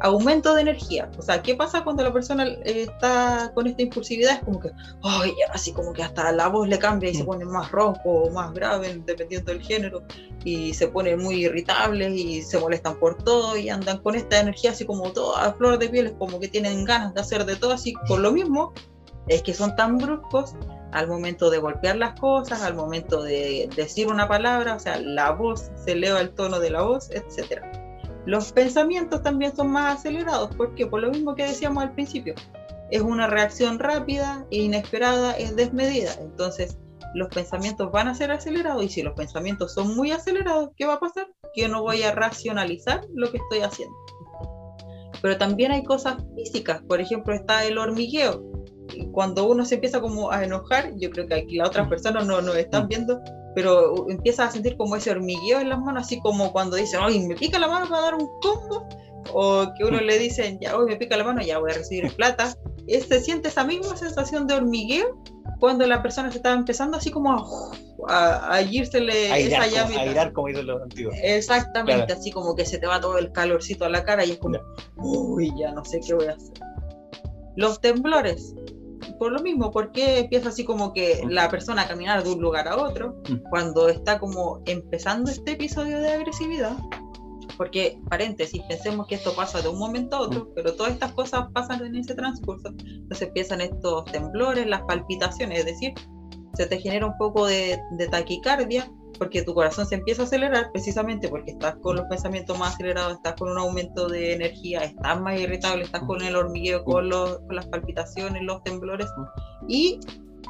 Aumento 0.00 0.54
de 0.54 0.62
energía, 0.62 1.10
o 1.18 1.20
sea, 1.20 1.42
¿qué 1.42 1.54
pasa 1.54 1.84
cuando 1.84 2.02
la 2.02 2.10
persona 2.10 2.46
eh, 2.46 2.86
está 2.88 3.52
con 3.54 3.66
esta 3.66 3.82
impulsividad? 3.82 4.36
Es 4.36 4.44
como 4.44 4.60
que, 4.60 4.70
ay, 5.02 5.34
así 5.52 5.72
como 5.72 5.92
que 5.92 6.02
hasta 6.02 6.32
la 6.32 6.48
voz 6.48 6.66
le 6.68 6.78
cambia 6.78 7.10
y 7.10 7.14
se 7.14 7.24
pone 7.24 7.44
más 7.44 7.70
ronco 7.70 8.10
o 8.10 8.30
más 8.30 8.54
grave, 8.54 9.02
dependiendo 9.04 9.52
del 9.52 9.60
género, 9.60 10.04
y 10.42 10.72
se 10.72 10.88
pone 10.88 11.18
muy 11.18 11.44
irritables 11.44 12.14
y 12.14 12.40
se 12.40 12.58
molestan 12.58 12.98
por 12.98 13.22
todo 13.22 13.58
y 13.58 13.68
andan 13.68 13.98
con 13.98 14.14
esta 14.14 14.40
energía 14.40 14.70
así 14.70 14.86
como 14.86 15.12
toda 15.12 15.44
a 15.44 15.52
flor 15.52 15.78
de 15.78 15.90
piel, 15.90 16.06
es 16.06 16.12
como 16.14 16.40
que 16.40 16.48
tienen 16.48 16.86
ganas 16.86 17.12
de 17.12 17.20
hacer 17.20 17.44
de 17.44 17.56
todo 17.56 17.72
así 17.74 17.92
por 18.08 18.20
lo 18.20 18.32
mismo, 18.32 18.72
es 19.28 19.42
que 19.42 19.54
son 19.54 19.74
tan 19.76 19.98
bruscos 19.98 20.54
al 20.92 21.08
momento 21.08 21.50
de 21.50 21.58
golpear 21.58 21.96
las 21.96 22.18
cosas, 22.18 22.62
al 22.62 22.74
momento 22.74 23.22
de 23.22 23.68
decir 23.76 24.08
una 24.08 24.28
palabra, 24.28 24.76
o 24.76 24.78
sea, 24.78 24.98
la 25.00 25.32
voz 25.32 25.70
se 25.74 25.92
eleva 25.92 26.20
el 26.20 26.30
tono 26.30 26.58
de 26.58 26.70
la 26.70 26.82
voz, 26.82 27.10
etc. 27.10 27.62
Los 28.24 28.52
pensamientos 28.52 29.22
también 29.22 29.54
son 29.54 29.68
más 29.68 29.98
acelerados, 29.98 30.50
porque 30.56 30.86
por 30.86 31.00
lo 31.00 31.10
mismo 31.10 31.34
que 31.34 31.44
decíamos 31.44 31.82
al 31.82 31.92
principio, 31.92 32.34
es 32.90 33.02
una 33.02 33.26
reacción 33.26 33.78
rápida 33.78 34.46
e 34.50 34.58
inesperada, 34.58 35.32
es 35.32 35.56
desmedida, 35.56 36.14
entonces 36.20 36.78
los 37.14 37.28
pensamientos 37.28 37.90
van 37.90 38.08
a 38.08 38.14
ser 38.14 38.30
acelerados 38.30 38.84
y 38.84 38.88
si 38.88 39.02
los 39.02 39.14
pensamientos 39.14 39.72
son 39.74 39.96
muy 39.96 40.12
acelerados, 40.12 40.70
¿qué 40.76 40.86
va 40.86 40.94
a 40.94 41.00
pasar? 41.00 41.26
Que 41.54 41.68
no 41.68 41.82
voy 41.82 42.02
a 42.02 42.12
racionalizar 42.12 43.02
lo 43.14 43.30
que 43.30 43.38
estoy 43.38 43.60
haciendo. 43.60 43.96
Pero 45.22 45.38
también 45.38 45.72
hay 45.72 45.82
cosas 45.82 46.16
físicas, 46.34 46.82
por 46.86 47.00
ejemplo 47.00 47.34
está 47.34 47.64
el 47.64 47.78
hormigueo, 47.78 48.55
cuando 49.12 49.48
uno 49.48 49.64
se 49.64 49.76
empieza 49.76 50.00
como 50.00 50.30
a 50.30 50.44
enojar, 50.44 50.92
yo 50.96 51.10
creo 51.10 51.26
que 51.26 51.34
aquí 51.34 51.56
las 51.56 51.68
otras 51.68 51.88
personas 51.88 52.26
no 52.26 52.40
nos 52.40 52.56
están 52.56 52.88
viendo, 52.88 53.20
pero 53.54 54.08
empieza 54.10 54.44
a 54.44 54.50
sentir 54.50 54.76
como 54.76 54.96
ese 54.96 55.10
hormigueo 55.10 55.60
en 55.60 55.68
las 55.70 55.78
manos, 55.80 56.04
así 56.04 56.20
como 56.20 56.52
cuando 56.52 56.76
dicen, 56.76 57.00
ay, 57.02 57.26
me 57.26 57.34
pica 57.34 57.58
la 57.58 57.68
mano 57.68 57.88
para 57.88 58.02
dar 58.02 58.14
un 58.14 58.28
combo, 58.40 58.86
o 59.32 59.66
que 59.76 59.84
uno 59.84 60.00
le 60.00 60.18
dicen, 60.18 60.58
ya, 60.60 60.76
hoy 60.76 60.86
me 60.86 60.96
pica 60.96 61.16
la 61.16 61.24
mano, 61.24 61.42
ya 61.42 61.58
voy 61.58 61.70
a 61.72 61.74
recibir 61.74 62.12
plata. 62.16 62.54
Se 62.86 63.20
siente 63.20 63.48
esa 63.48 63.64
misma 63.64 63.96
sensación 63.96 64.46
de 64.46 64.54
hormigueo 64.54 65.20
cuando 65.58 65.84
la 65.86 66.02
persona 66.02 66.30
se 66.30 66.36
está 66.36 66.52
empezando 66.52 66.98
así 66.98 67.10
como 67.10 67.32
a, 67.32 67.44
a, 68.08 68.54
a 68.54 68.62
irsele 68.62 69.36
esa 69.46 69.66
llave. 69.66 69.96
airar, 69.98 70.32
como 70.32 70.48
dicen 70.48 70.66
los 70.66 70.82
antiguos. 70.82 71.14
Exactamente, 71.20 72.04
Claro. 72.06 72.20
así 72.20 72.30
como 72.30 72.54
que 72.54 72.64
se 72.64 72.78
te 72.78 72.86
va 72.86 73.00
todo 73.00 73.18
el 73.18 73.32
calorcito 73.32 73.84
a 73.86 73.88
la 73.88 74.04
cara 74.04 74.24
y 74.24 74.32
es 74.32 74.38
como, 74.38 74.58
uy, 74.98 75.52
ya 75.58 75.72
no 75.72 75.84
sé 75.84 75.98
qué 76.06 76.14
voy 76.14 76.26
a 76.26 76.32
hacer. 76.34 76.52
Los 77.56 77.80
temblores, 77.80 78.54
por 79.18 79.32
lo 79.32 79.40
mismo, 79.40 79.70
porque 79.70 80.20
empieza 80.20 80.48
así 80.48 80.64
como 80.64 80.92
que 80.92 81.22
la 81.28 81.48
persona 81.48 81.82
a 81.82 81.88
caminar 81.88 82.22
de 82.22 82.32
un 82.32 82.40
lugar 82.40 82.68
a 82.68 82.76
otro, 82.76 83.22
cuando 83.50 83.88
está 83.88 84.18
como 84.18 84.62
empezando 84.66 85.30
este 85.30 85.52
episodio 85.52 85.98
de 86.00 86.10
agresividad, 86.10 86.76
porque, 87.56 87.98
paréntesis, 88.08 88.62
pensemos 88.68 89.06
que 89.06 89.14
esto 89.14 89.34
pasa 89.34 89.62
de 89.62 89.68
un 89.68 89.78
momento 89.78 90.16
a 90.16 90.20
otro, 90.20 90.52
pero 90.54 90.74
todas 90.74 90.92
estas 90.92 91.12
cosas 91.12 91.46
pasan 91.52 91.84
en 91.84 91.96
ese 91.96 92.14
transcurso. 92.14 92.68
Entonces 92.68 93.28
empiezan 93.28 93.60
estos 93.60 94.04
temblores, 94.06 94.66
las 94.66 94.82
palpitaciones, 94.82 95.60
es 95.60 95.66
decir, 95.66 95.94
se 96.54 96.66
te 96.66 96.78
genera 96.78 97.06
un 97.06 97.16
poco 97.18 97.46
de, 97.46 97.80
taquicardia 98.10 98.90
porque 99.16 99.42
tu 99.42 99.54
corazón 99.54 99.86
se 99.86 99.96
empieza 99.96 100.22
a 100.22 100.24
acelerar 100.26 100.70
precisamente 100.72 101.28
porque 101.28 101.52
estás 101.52 101.76
con 101.82 101.96
los 101.96 102.06
pensamientos 102.06 102.58
más 102.58 102.74
acelerados, 102.74 103.14
estás 103.14 103.34
con 103.34 103.50
un 103.50 103.58
aumento 103.58 104.08
de 104.08 104.34
energía, 104.34 104.80
estás 104.84 105.20
más 105.20 105.40
irritable, 105.40 105.84
estás 105.84 106.02
con 106.02 106.22
el 106.22 106.36
hormigueo, 106.36 106.84
con, 106.84 107.10
con 107.10 107.56
las 107.56 107.66
palpitaciones, 107.66 108.42
los 108.42 108.62
temblores 108.62 109.06
y 109.68 110.00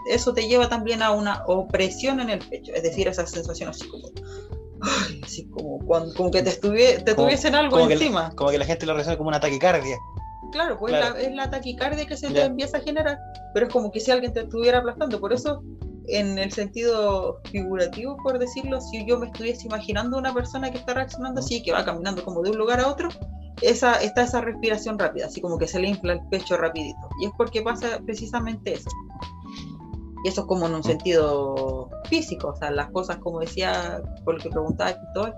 eso 0.08 0.32
te 0.32 0.46
lleva 0.46 0.68
también 0.68 1.02
a 1.02 1.11
una 1.11 1.42
opresión 1.46 2.20
en 2.20 2.30
el 2.30 2.38
pecho, 2.38 2.73
es 2.75 2.82
decir, 2.82 3.08
esa 3.08 3.26
sensación 3.26 3.70
así 3.70 3.88
como 3.88 4.08
así 5.23 5.49
como, 5.49 5.78
como 6.14 6.30
que 6.30 6.42
te, 6.42 6.52
te 6.52 7.14
tuviesen 7.14 7.54
algo 7.54 7.78
encima. 7.80 8.30
como 8.35 8.50
que 8.50 8.58
la 8.58 8.64
gente 8.64 8.87
lo 8.87 8.94
resuelve 8.94 9.18
como 9.18 9.28
una 9.28 9.40
taquicardia. 9.40 9.96
Claro, 10.52 10.78
pues 10.78 10.94
es 11.18 11.35
la 11.35 11.50
taquicardia 11.50 12.06
que 12.06 12.16
se 12.16 12.30
te 12.30 12.42
empieza 12.44 12.78
a 12.78 12.80
generar, 12.80 13.18
pero 13.52 13.66
es 13.66 13.73
como 13.73 13.90
que 13.90 14.00
si 14.00 14.11
alguien 14.11 14.32
te 14.32 14.40
estuviera 14.40 14.78
aplastando. 14.78 15.20
Por 15.20 15.32
eso, 15.32 15.62
en 16.08 16.38
el 16.38 16.52
sentido 16.52 17.40
figurativo, 17.50 18.16
por 18.22 18.38
decirlo, 18.38 18.80
si 18.80 19.04
yo 19.06 19.18
me 19.18 19.26
estuviese 19.26 19.66
imaginando 19.66 20.18
una 20.18 20.32
persona 20.32 20.70
que 20.70 20.78
está 20.78 20.94
reaccionando 20.94 21.40
así, 21.40 21.62
que 21.62 21.72
va 21.72 21.84
caminando 21.84 22.25
como 22.25 22.42
de 22.42 22.50
un 22.50 22.58
lugar 22.58 22.80
a 22.80 22.88
otro, 22.88 23.08
esa, 23.62 24.00
está 24.02 24.22
esa 24.22 24.40
respiración 24.40 24.98
rápida, 24.98 25.26
así 25.26 25.40
como 25.40 25.58
que 25.58 25.66
se 25.66 25.80
le 25.80 25.88
infla 25.88 26.14
el 26.14 26.20
pecho 26.30 26.56
rapidito. 26.56 27.08
Y 27.20 27.26
es 27.26 27.32
porque 27.36 27.62
pasa 27.62 28.00
precisamente 28.04 28.75
eso. 28.75 28.90
Y 30.25 30.28
eso 30.28 30.42
es 30.42 30.46
como 30.46 30.66
en 30.66 30.75
un 30.75 30.82
sentido 30.82 31.88
físico, 32.08 32.48
o 32.48 32.56
sea, 32.56 32.70
las 32.70 32.90
cosas, 32.90 33.18
como 33.18 33.40
decía, 33.40 34.02
por 34.25 34.34
lo 34.34 34.40
que 34.40 34.50
preguntaba 34.50 34.94
Cristóbal, 34.94 35.34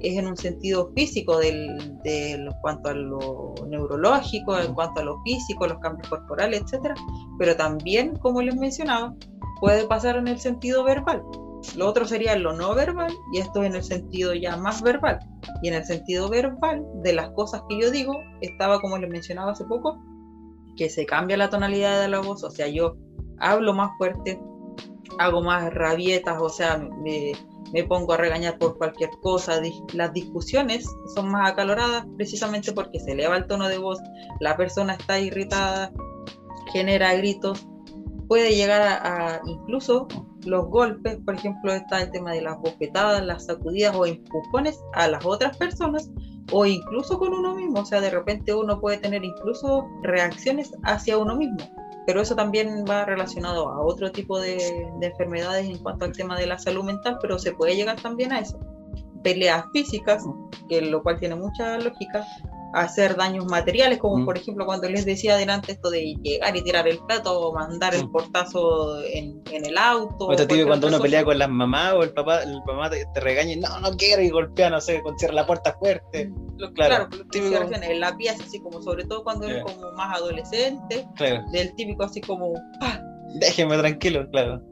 es 0.00 0.18
en 0.18 0.26
un 0.26 0.36
sentido 0.36 0.92
físico 0.94 1.38
del, 1.38 1.98
de 2.02 2.48
cuanto 2.60 2.90
a 2.90 2.94
lo 2.94 3.54
neurológico, 3.66 4.58
en 4.58 4.74
cuanto 4.74 5.00
a 5.00 5.04
lo 5.04 5.22
físico, 5.22 5.66
los 5.66 5.78
cambios 5.78 6.08
corporales, 6.08 6.62
etcétera, 6.62 6.94
pero 7.38 7.56
también, 7.56 8.16
como 8.16 8.42
les 8.42 8.56
mencionaba, 8.56 9.14
puede 9.60 9.86
pasar 9.86 10.16
en 10.16 10.28
el 10.28 10.38
sentido 10.38 10.84
verbal. 10.84 11.22
Lo 11.74 11.88
otro 11.88 12.06
sería 12.06 12.36
lo 12.36 12.52
no 12.52 12.74
verbal 12.74 13.12
y 13.32 13.38
esto 13.38 13.64
en 13.64 13.74
el 13.74 13.82
sentido 13.82 14.34
ya 14.34 14.56
más 14.56 14.82
verbal. 14.82 15.18
Y 15.62 15.68
en 15.68 15.74
el 15.74 15.84
sentido 15.84 16.28
verbal 16.28 16.84
de 17.02 17.12
las 17.12 17.30
cosas 17.30 17.62
que 17.68 17.80
yo 17.80 17.90
digo, 17.90 18.14
estaba 18.40 18.80
como 18.80 18.98
les 18.98 19.10
mencionaba 19.10 19.52
hace 19.52 19.64
poco, 19.64 19.98
que 20.76 20.88
se 20.88 21.06
cambia 21.06 21.36
la 21.36 21.50
tonalidad 21.50 22.00
de 22.00 22.08
la 22.08 22.20
voz, 22.20 22.44
o 22.44 22.50
sea, 22.50 22.68
yo 22.68 22.96
hablo 23.38 23.74
más 23.74 23.90
fuerte, 23.98 24.40
hago 25.18 25.42
más 25.42 25.72
rabietas, 25.72 26.40
o 26.40 26.48
sea, 26.48 26.78
me, 26.78 27.32
pongo 27.88 28.12
a 28.12 28.16
regañar 28.16 28.58
por 28.58 28.78
cualquier 28.78 29.10
cosa. 29.22 29.60
Las 29.92 30.12
discusiones 30.12 30.86
son 31.14 31.30
más 31.30 31.50
acaloradas 31.50 32.06
precisamente 32.16 32.72
porque 32.72 33.00
se 33.00 33.12
eleva 33.12 33.36
el 33.36 33.46
tono 33.46 33.68
de 33.68 33.78
voz, 33.78 33.98
la 34.40 34.56
persona 34.56 34.94
está 34.94 35.18
irritada, 35.18 35.92
genera 36.72 37.14
gritos, 37.14 37.66
puede 38.28 38.54
llegar 38.54 38.82
a, 38.82 39.40
incluso 39.46 40.08
los 40.44 40.66
golpes, 40.66 41.18
por 41.24 41.34
ejemplo, 41.34 41.72
está 41.72 42.02
el 42.02 42.10
tema 42.10 42.32
de 42.32 42.42
las 42.42 42.58
bofetadas, 42.58 43.24
las 43.24 43.46
sacudidas 43.46 43.94
o 43.96 44.06
empujones 44.06 44.78
a 44.94 45.08
las 45.08 45.24
otras 45.24 45.56
personas 45.56 46.10
o 46.52 46.64
incluso 46.64 47.18
con 47.18 47.32
uno 47.34 47.54
mismo, 47.54 47.80
o 47.80 47.86
sea, 47.86 48.00
de 48.00 48.10
repente 48.10 48.54
uno 48.54 48.80
puede 48.80 48.98
tener 48.98 49.24
incluso 49.24 49.88
reacciones 50.02 50.72
hacia 50.84 51.18
uno 51.18 51.34
mismo 51.34 51.58
pero 52.06 52.22
eso 52.22 52.36
también 52.36 52.84
va 52.88 53.04
relacionado 53.04 53.68
a 53.68 53.80
otro 53.80 54.12
tipo 54.12 54.38
de, 54.38 54.88
enfermedades 55.02 55.66
en 55.66 55.78
cuanto 55.78 56.04
al 56.04 56.12
tema 56.12 56.38
de 56.38 56.46
la 56.46 56.58
salud 56.58 56.84
mental, 56.84 57.18
pero 57.20 57.38
se 57.38 57.52
puede 57.52 57.74
llegar 57.74 58.00
también 58.00 58.32
a 58.32 58.38
eso. 58.38 58.58
Peleas 59.24 59.64
físicas, 59.72 60.24
que 60.68 60.80
lo 60.82 61.02
cual 61.02 61.18
tiene 61.18 61.34
mucha 61.34 61.78
lógica, 61.78 62.24
hacer 62.76 63.16
daños 63.16 63.46
materiales, 63.46 63.98
como 63.98 64.18
mm. 64.18 64.24
por 64.26 64.36
ejemplo 64.36 64.66
cuando 64.66 64.88
les 64.88 65.06
decía 65.06 65.34
adelante 65.34 65.72
esto 65.72 65.90
de 65.90 66.14
llegar 66.22 66.54
y 66.54 66.62
tirar 66.62 66.86
el 66.86 66.98
plato 66.98 67.40
o 67.40 67.54
mandar 67.54 67.94
el 67.94 68.06
mm. 68.06 68.12
portazo 68.12 69.02
en, 69.02 69.42
el 69.50 69.78
auto. 69.78 70.26
O 70.26 70.36
te 70.36 70.66
cuando 70.66 70.88
uno 70.88 71.00
pelea 71.00 71.24
con 71.24 71.38
las 71.38 71.48
mamás 71.48 71.94
o 71.94 72.02
el 72.02 72.12
papá, 72.12 72.42
el 72.42 72.60
papá 72.66 72.90
te, 72.90 73.20
regaña 73.20 73.52
y 73.52 73.56
no, 73.56 73.80
no 73.80 73.96
quiero 73.96 74.22
y 74.22 74.28
golpea, 74.28 74.68
no 74.68 74.80
sé, 74.80 75.02
cierra 75.18 75.34
la 75.34 75.46
puerta 75.46 75.74
fuerte. 75.78 76.30
Lo, 76.58 76.72
claro, 76.72 77.08
claro 77.08 77.24
típico... 77.30 77.56
en 77.56 78.00
la 78.00 78.16
pieza, 78.16 78.42
así 78.44 78.60
como 78.60 78.82
sobre 78.82 79.04
todo 79.04 79.24
cuando 79.24 79.46
eres 79.46 79.64
como 79.64 79.92
más 79.92 80.16
adolescente, 80.16 81.06
del 81.52 81.74
típico 81.76 82.04
así 82.04 82.20
como... 82.20 82.52
¡pah! 82.80 83.00
Déjeme 83.40 83.76
tranquilo, 83.78 84.28
claro 84.30 84.62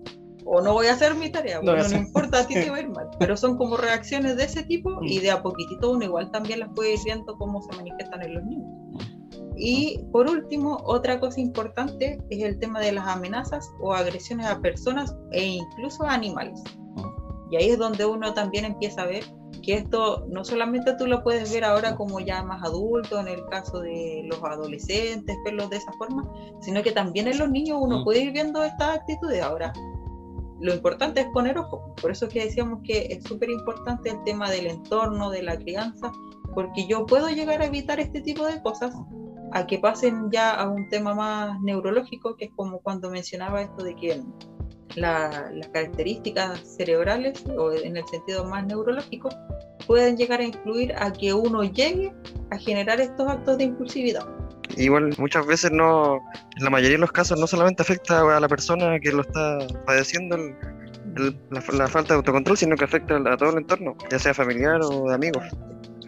o 0.44 0.60
no 0.60 0.72
voy 0.72 0.86
a 0.86 0.92
hacer 0.92 1.14
mi 1.14 1.30
tarea, 1.30 1.60
no, 1.62 1.76
no, 1.76 1.96
importa, 1.96 2.40
a 2.40 2.46
ti 2.46 2.54
te 2.54 2.70
va 2.70 2.76
a 2.76 2.80
ir 2.80 2.88
mal. 2.88 3.08
Pero 3.18 3.36
son 3.36 3.56
como 3.56 3.76
reacciones 3.78 4.36
de 4.36 4.44
ese 4.44 4.62
tipo 4.64 5.02
y 5.02 5.20
de 5.20 5.30
a 5.30 5.42
poquitito 5.42 5.90
uno 5.90 6.04
igual 6.04 6.30
también 6.30 6.60
las 6.60 6.70
puede 6.74 6.94
ir 6.94 7.00
viendo 7.04 7.36
cómo 7.36 7.62
se 7.62 7.76
manifiestan 7.76 8.22
en 8.22 8.34
los 8.34 8.44
niños. 8.44 8.68
Y 9.56 10.00
por 10.10 10.28
último, 10.28 10.80
otra 10.84 11.20
cosa 11.20 11.40
importante 11.40 12.18
es 12.28 12.42
el 12.42 12.58
tema 12.58 12.80
de 12.80 12.92
las 12.92 13.06
amenazas 13.06 13.70
o 13.80 13.94
agresiones 13.94 14.46
a 14.46 14.60
personas 14.60 15.14
e 15.32 15.44
incluso 15.44 16.04
a 16.04 16.12
animales. 16.12 16.60
Y 17.50 17.56
ahí 17.56 17.70
es 17.70 17.78
donde 17.78 18.04
uno 18.04 18.34
también 18.34 18.64
empieza 18.64 19.02
a 19.02 19.06
ver 19.06 19.24
que 19.62 19.74
esto 19.74 20.26
no 20.28 20.44
solamente 20.44 20.94
tú 20.98 21.06
lo 21.06 21.22
puedes 21.22 21.52
ver 21.52 21.64
ahora 21.64 21.96
como 21.96 22.20
ya 22.20 22.42
más 22.42 22.62
adulto, 22.64 23.20
en 23.20 23.28
el 23.28 23.44
caso 23.46 23.80
de 23.80 24.22
los 24.26 24.42
adolescentes, 24.42 25.36
verlos 25.44 25.70
de 25.70 25.76
esa 25.76 25.92
forma, 25.92 26.28
sino 26.60 26.82
que 26.82 26.92
también 26.92 27.28
en 27.28 27.38
los 27.38 27.50
niños 27.50 27.78
uno 27.80 28.04
puede 28.04 28.24
ir 28.24 28.32
viendo 28.32 28.62
estas 28.62 28.98
actitudes. 28.98 29.42
Ahora, 29.42 29.72
lo 30.64 30.72
importante 30.72 31.20
es 31.20 31.26
poner 31.26 31.58
ojo. 31.58 31.94
Por 32.00 32.10
eso 32.10 32.24
es 32.24 32.32
que 32.32 32.44
decíamos 32.46 32.80
que 32.82 33.08
es 33.10 33.24
súper 33.24 33.50
importante 33.50 34.08
el 34.08 34.24
tema 34.24 34.50
del 34.50 34.66
entorno, 34.66 35.28
de 35.28 35.42
la 35.42 35.58
crianza, 35.58 36.10
porque 36.54 36.86
yo 36.86 37.04
puedo 37.04 37.28
llegar 37.28 37.60
a 37.60 37.66
evitar 37.66 38.00
este 38.00 38.22
tipo 38.22 38.46
de 38.46 38.62
cosas 38.62 38.94
a 39.52 39.66
que 39.66 39.78
pasen 39.78 40.30
ya 40.30 40.52
a 40.54 40.70
un 40.70 40.88
tema 40.88 41.14
más 41.14 41.60
neurológico, 41.60 42.34
que 42.36 42.46
es 42.46 42.50
como 42.56 42.80
cuando 42.80 43.10
mencionaba 43.10 43.60
esto 43.60 43.84
de 43.84 43.94
que 43.94 44.22
las 44.96 45.68
características 45.70 46.60
cerebrales, 46.60 47.44
o 47.58 47.70
en 47.70 47.98
el 47.98 48.06
sentido 48.06 48.46
más 48.46 48.64
neurológico, 48.64 49.28
pueden 49.86 50.16
llegar 50.16 50.40
a 50.40 50.44
influir 50.44 50.94
a 50.96 51.12
que 51.12 51.34
uno 51.34 51.62
llegue 51.62 52.14
a 52.50 52.56
generar 52.56 53.02
estos 53.02 53.28
actos 53.28 53.58
de 53.58 53.64
impulsividad. 53.64 54.26
Igual 54.76 55.14
muchas 55.18 55.46
veces 55.46 55.70
no, 55.70 56.16
en 56.56 56.64
la 56.64 56.70
mayoría 56.70 56.96
de 56.96 57.00
los 57.00 57.12
casos 57.12 57.38
no 57.38 57.46
solamente 57.46 57.82
afecta 57.82 58.36
a 58.36 58.40
la 58.40 58.48
persona 58.48 58.98
que 59.00 59.12
lo 59.12 59.22
está 59.22 59.58
padeciendo 59.86 60.36
la, 61.50 61.60
falta 61.60 62.14
de 62.14 62.14
autocontrol, 62.14 62.56
sino 62.56 62.76
que 62.76 62.84
afecta 62.84 63.16
a 63.16 63.36
todo 63.36 63.50
el 63.50 63.58
entorno, 63.58 63.96
ya 64.10 64.18
sea 64.18 64.34
familiar 64.34 64.80
o 64.82 65.08
de 65.08 65.14
amigos. 65.14 65.44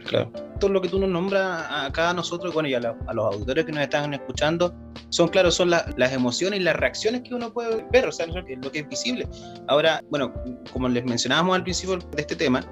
Claro. 0.07 0.31
Todo 0.61 0.71
lo 0.71 0.81
que 0.81 0.89
tú 0.89 0.99
nos 0.99 1.11
nombras 1.11 1.67
acá 1.71 2.11
a 2.11 2.15
nosotros, 2.15 2.55
bueno, 2.55 2.69
y 2.69 2.75
a, 2.75 2.81
los 2.81 2.97
auditores 3.35 3.65
que 3.65 3.73
nos 3.73 3.83
están 3.83 4.15
escuchando, 4.15 4.75
son, 5.11 5.29
claro, 5.29 5.51
son 5.51 5.71
las 5.71 6.13
emociones 6.13 6.61
y 6.61 6.63
las 6.63 6.77
reacciones 6.77 7.23
que 7.23 7.35
uno 7.35 7.53
puede 7.53 7.85
ver, 7.93 8.07
o 8.07 8.13
sea, 8.13 8.27
lo 8.27 8.45
que 8.45 8.79
es 8.79 8.89
visible. 8.89 9.29
Ahora, 9.69 10.03
bueno, 10.11 10.33
como 10.73 10.89
les 10.89 11.05
mencionábamos 11.05 11.57
al 11.57 11.63
principio 11.63 11.97
de 11.97 12.21
este 12.21 12.37
tema, 12.37 12.65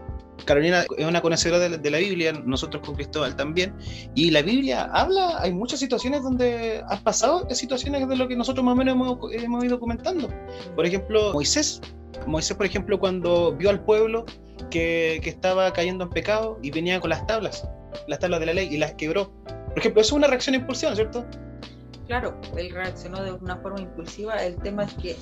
Carolina 0.45 0.85
es 0.97 1.07
una 1.07 1.21
conocedora 1.21 1.69
de, 1.69 1.91
la 1.91 1.99
Biblia, 1.99 2.33
nosotros 2.33 2.85
con 2.85 2.95
Cristóbal 2.97 3.37
también, 3.37 3.75
y 4.15 4.31
la 4.31 4.43
Biblia 4.43 4.85
habla, 4.93 5.39
hay 5.41 5.53
muchas 5.53 5.81
situaciones 5.81 6.23
donde 6.23 6.83
has 6.89 7.01
pasado 7.01 7.47
situaciones 7.51 8.09
de 8.09 8.17
lo 8.17 8.29
que 8.29 8.37
nosotros 8.37 8.65
más 8.65 8.73
o 8.73 8.77
menos 8.77 8.95
hemos, 9.33 9.65
ido 9.65 9.81
comentando. 9.81 10.29
Por 10.75 10.87
ejemplo, 10.87 11.33
Moisés. 11.33 11.81
Moisés, 12.27 12.57
por 12.57 12.67
ejemplo, 12.67 12.99
cuando 12.99 13.55
vio 13.57 13.71
al 13.71 13.85
pueblo 13.85 14.25
que, 14.71 15.21
que 15.23 15.31
estaba 15.31 15.73
cayendo 15.73 16.05
en 16.05 16.11
pecado 16.11 16.59
y 16.63 16.71
venía 16.71 17.01
con 17.01 17.11
las 17.11 17.27
tablas, 17.27 17.69
las 18.07 18.19
tablas 18.19 18.41
de 18.41 18.47
la 18.47 18.55
ley, 18.55 18.69
y 18.71 18.79
las 18.79 18.95
quebró. 18.95 19.33
Por 19.45 19.79
ejemplo, 19.79 20.01
eso 20.01 20.15
es 20.15 20.19
una 20.19 20.27
reacción 20.27 20.55
impulsiva, 20.55 20.95
¿cierto? 20.95 21.25
Claro, 22.07 22.39
él 22.57 22.71
reaccionó 22.71 23.23
de 23.23 23.33
una 23.33 23.57
forma 23.57 23.81
impulsiva. 23.81 24.37
El 24.37 24.57
tema 24.57 24.85
es 24.85 24.95
que 24.95 25.17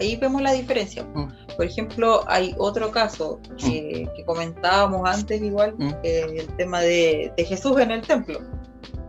ahí 0.00 0.16
vemos 0.16 0.42
la 0.42 0.52
diferencia. 0.52 1.04
Mm. 1.04 1.28
Por 1.56 1.66
ejemplo, 1.66 2.24
hay 2.26 2.54
otro 2.58 2.90
caso 2.90 3.40
que, 3.56 4.08
mm. 4.18 4.24
comentábamos 4.24 5.08
antes 5.08 5.40
igual, 5.42 5.74
mm. 5.78 5.94
el 6.02 6.46
tema 6.56 6.80
de, 6.80 7.32
Jesús 7.38 7.78
en 7.80 7.90
el 7.90 8.02
templo 8.02 8.40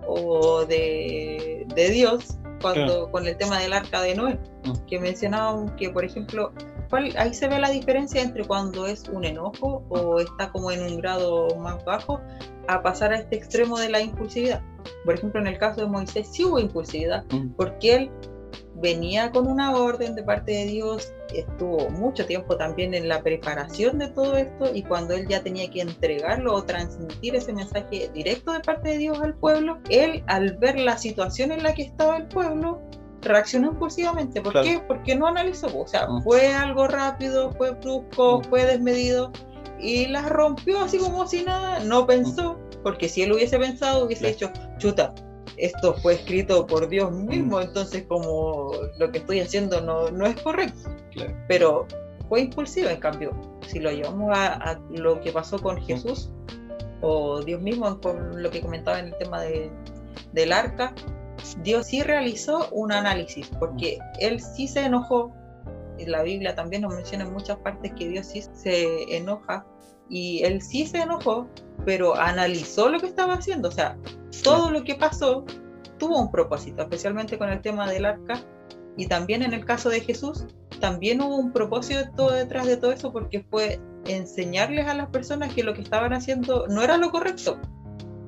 o 0.07 0.65
de, 0.65 1.65
Dios 1.75 2.37
cuando 2.61 3.09
con 3.09 3.25
el 3.25 3.35
tema 3.37 3.59
del 3.59 3.73
arca 3.73 4.01
de 4.03 4.13
Noé, 4.13 4.39
que 4.87 4.99
mencionábamos 4.99 5.71
que, 5.71 5.89
por 5.89 6.05
ejemplo, 6.05 6.53
ahí 7.17 7.33
se 7.33 7.47
ve 7.47 7.59
la 7.59 7.69
diferencia 7.69 8.21
entre 8.21 8.45
cuando 8.45 8.85
es 8.85 9.07
un 9.09 9.25
enojo 9.25 9.83
o 9.89 10.19
está 10.19 10.51
como 10.51 10.71
en 10.71 10.83
un 10.83 10.97
grado 10.97 11.55
más 11.55 11.83
bajo 11.85 12.21
a 12.67 12.83
pasar 12.83 13.13
a 13.13 13.19
este 13.19 13.35
extremo 13.35 13.79
de 13.79 13.89
la 13.89 14.01
impulsividad. 14.01 14.61
Por 15.05 15.15
ejemplo, 15.15 15.41
en 15.41 15.47
el 15.47 15.57
caso 15.57 15.81
de 15.81 15.87
Moisés 15.87 16.27
sí 16.31 16.45
hubo 16.45 16.59
impulsividad, 16.59 17.23
porque 17.57 17.95
él 17.95 18.11
venía 18.81 19.31
con 19.31 19.47
una 19.47 19.75
orden 19.75 20.15
de 20.15 20.23
parte 20.23 20.51
de 20.51 20.65
Dios, 20.65 21.13
estuvo 21.33 21.89
mucho 21.89 22.25
tiempo 22.25 22.57
también 22.57 22.93
en 22.93 23.07
la 23.07 23.21
preparación 23.21 23.99
de 23.99 24.09
todo 24.09 24.35
esto 24.37 24.73
y 24.73 24.83
cuando 24.83 25.13
él 25.13 25.27
ya 25.27 25.41
tenía 25.43 25.69
que 25.69 25.81
entregarlo 25.81 26.55
o 26.55 26.63
transmitir 26.63 27.35
ese 27.35 27.53
mensaje 27.53 28.09
directo 28.13 28.51
de 28.51 28.59
parte 28.59 28.89
de 28.89 28.97
Dios 28.97 29.21
al 29.21 29.35
pueblo, 29.35 29.79
él 29.89 30.23
al 30.27 30.57
ver 30.57 30.79
la 30.79 30.97
situación 30.97 31.51
en 31.51 31.63
la 31.63 31.73
que 31.73 31.83
estaba 31.83 32.17
el 32.17 32.27
pueblo, 32.27 32.81
reaccionó 33.21 33.67
impulsivamente. 33.67 34.41
¿Por 34.41 34.61
qué? 34.63 34.81
Porque 34.87 35.15
no 35.15 35.27
analizó. 35.27 35.67
O 35.77 35.87
sea, 35.87 36.07
ah. 36.09 36.21
fue 36.23 36.53
algo 36.53 36.87
rápido, 36.87 37.51
fue 37.51 37.71
brusco, 37.71 38.39
mm. 38.39 38.43
fue 38.45 38.65
desmedido 38.65 39.31
y 39.79 40.07
las 40.07 40.29
rompió 40.29 40.79
así 40.79 40.97
como 40.97 41.27
si 41.27 41.43
nada, 41.43 41.79
no 41.79 42.05
pensó 42.05 42.59
porque 42.83 43.09
si 43.09 43.23
él 43.23 43.31
hubiese 43.31 43.59
pensado, 43.59 44.05
hubiese 44.05 44.27
dicho, 44.27 44.51
chuta, 44.77 45.13
esto 45.57 45.93
fue 45.95 46.13
escrito 46.13 46.65
por 46.65 46.87
Dios 46.87 47.11
mismo, 47.11 47.57
Mm. 47.57 47.61
entonces 47.61 48.03
como 48.07 48.71
lo 48.97 49.11
que 49.11 49.19
estoy 49.19 49.39
haciendo 49.41 49.81
no, 49.81 50.09
no 50.11 50.25
es 50.25 50.39
correcto. 50.41 50.89
Claro. 51.11 51.33
Pero 51.47 51.87
fue 52.29 52.41
impulsivo, 52.41 52.89
en 52.89 52.99
cambio, 52.99 53.31
si 53.67 53.79
lo 53.79 53.91
llevamos 53.91 54.35
a, 54.37 54.53
a 54.53 54.79
lo 54.89 55.19
que 55.21 55.31
pasó 55.31 55.59
con 55.59 55.75
Mm. 55.75 55.83
Jesús, 55.85 56.29
o 57.01 57.41
Dios 57.41 57.61
mismo, 57.61 57.99
con 57.99 58.41
lo 58.41 58.49
que 58.51 58.61
comentaba 58.61 58.99
en 58.99 59.07
el 59.07 59.17
tema 59.17 59.41
de, 59.41 59.71
del 60.33 60.53
arca, 60.53 60.93
Dios 61.63 61.87
sí 61.87 62.03
realizó 62.03 62.67
un 62.71 62.91
análisis, 62.91 63.49
porque 63.59 63.97
Él 64.19 64.39
sí 64.39 64.67
se 64.67 64.81
enojó. 64.85 65.33
En 65.97 66.11
la 66.11 66.21
Biblia 66.23 66.55
también 66.55 66.83
nos 66.83 66.93
menciona 66.93 67.23
en 67.25 67.33
muchas 67.33 67.57
partes 67.57 67.91
que 67.97 68.07
Dios 68.07 68.27
sí 68.27 68.43
se 68.53 69.15
enoja, 69.15 69.65
y 70.09 70.43
Él 70.43 70.61
sí 70.61 70.85
se 70.85 70.99
enojó, 70.99 71.47
pero 71.85 72.15
analizó 72.15 72.89
lo 72.89 72.99
que 72.99 73.07
estaba 73.07 73.33
haciendo. 73.33 73.69
O 73.69 73.71
sea, 73.71 73.97
todo 74.43 74.71
lo 74.71 74.83
que 74.83 74.95
pasó 74.95 75.45
tuvo 75.97 76.19
un 76.19 76.31
propósito, 76.31 76.81
especialmente 76.81 77.37
con 77.37 77.49
el 77.49 77.61
tema 77.61 77.89
del 77.89 78.05
arca, 78.05 78.43
y 78.97 79.07
también 79.07 79.41
en 79.43 79.53
el 79.53 79.65
caso 79.65 79.89
de 79.89 80.01
Jesús, 80.01 80.45
también 80.79 81.21
hubo 81.21 81.37
un 81.37 81.51
propósito 81.51 82.31
detrás 82.31 82.65
de 82.65 82.77
todo 82.77 82.91
eso, 82.91 83.11
porque 83.11 83.45
fue 83.49 83.79
enseñarles 84.05 84.87
a 84.87 84.95
las 84.95 85.09
personas 85.09 85.53
que 85.53 85.63
lo 85.63 85.73
que 85.73 85.81
estaban 85.81 86.13
haciendo 86.13 86.67
no 86.67 86.81
era 86.81 86.97
lo 86.97 87.11
correcto. 87.11 87.59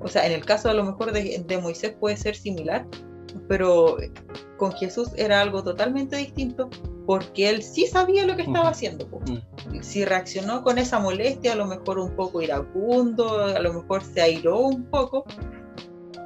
O 0.02 0.08
sea, 0.08 0.26
en 0.26 0.34
el 0.34 0.46
caso 0.46 0.70
a 0.70 0.74
lo 0.74 0.84
mejor 0.84 1.12
de, 1.12 1.44
de 1.46 1.58
Moisés 1.58 1.96
puede 2.00 2.18
ser 2.18 2.36
similar, 2.36 2.86
pero 3.48 3.98
con 4.58 4.72
Jesús 4.74 5.10
era 5.18 5.42
algo 5.42 5.64
totalmente 5.64 6.18
distinto 6.18 6.70
porque 7.06 7.50
él 7.50 7.64
sí 7.64 7.88
sabía 7.88 8.26
lo 8.26 8.36
que 8.36 8.44
estaba 8.44 8.70
haciendo. 8.70 9.08
Mm. 9.08 9.82
Si 9.82 10.06
reaccionó 10.06 10.64
con 10.64 10.78
esa 10.78 11.00
molestia, 11.00 11.54
a 11.54 11.56
lo 11.56 11.66
mejor 11.66 12.00
un 12.00 12.16
poco 12.16 12.42
iracundo, 12.42 13.46
a 13.46 13.60
lo 13.60 13.74
mejor 13.74 14.04
se 14.04 14.22
airó 14.22 14.60
un 14.60 14.86
poco. 14.86 15.26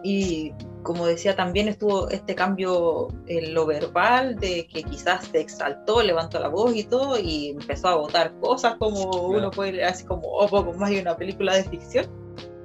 Y 0.04 0.54
como 0.84 1.06
decía, 1.06 1.36
también 1.36 1.68
estuvo 1.68 2.10
este 2.10 2.34
cambio 2.34 3.10
en 3.28 3.54
lo 3.54 3.66
verbal, 3.66 4.38
de 4.38 4.68
que 4.68 4.84
quizás 4.84 5.26
se 5.26 5.42
exaltó, 5.42 6.02
levantó 6.02 6.40
la 6.40 6.48
voz 6.48 6.76
y 6.76 6.84
todo, 6.84 7.20
y 7.20 7.50
empezó 7.50 7.90
a 7.90 7.96
votar 7.96 8.34
cosas 8.40 8.76
como 8.76 9.28
uno 9.28 9.52
puede 9.52 9.74
leer 9.74 9.88
así 9.90 10.06
como, 10.06 10.24
oh, 10.28 10.48
poco 10.48 10.74
más 10.74 10.90
de 10.90 11.02
una 11.02 11.18
película 11.18 11.56
de 11.56 11.64
ficción, 11.64 12.06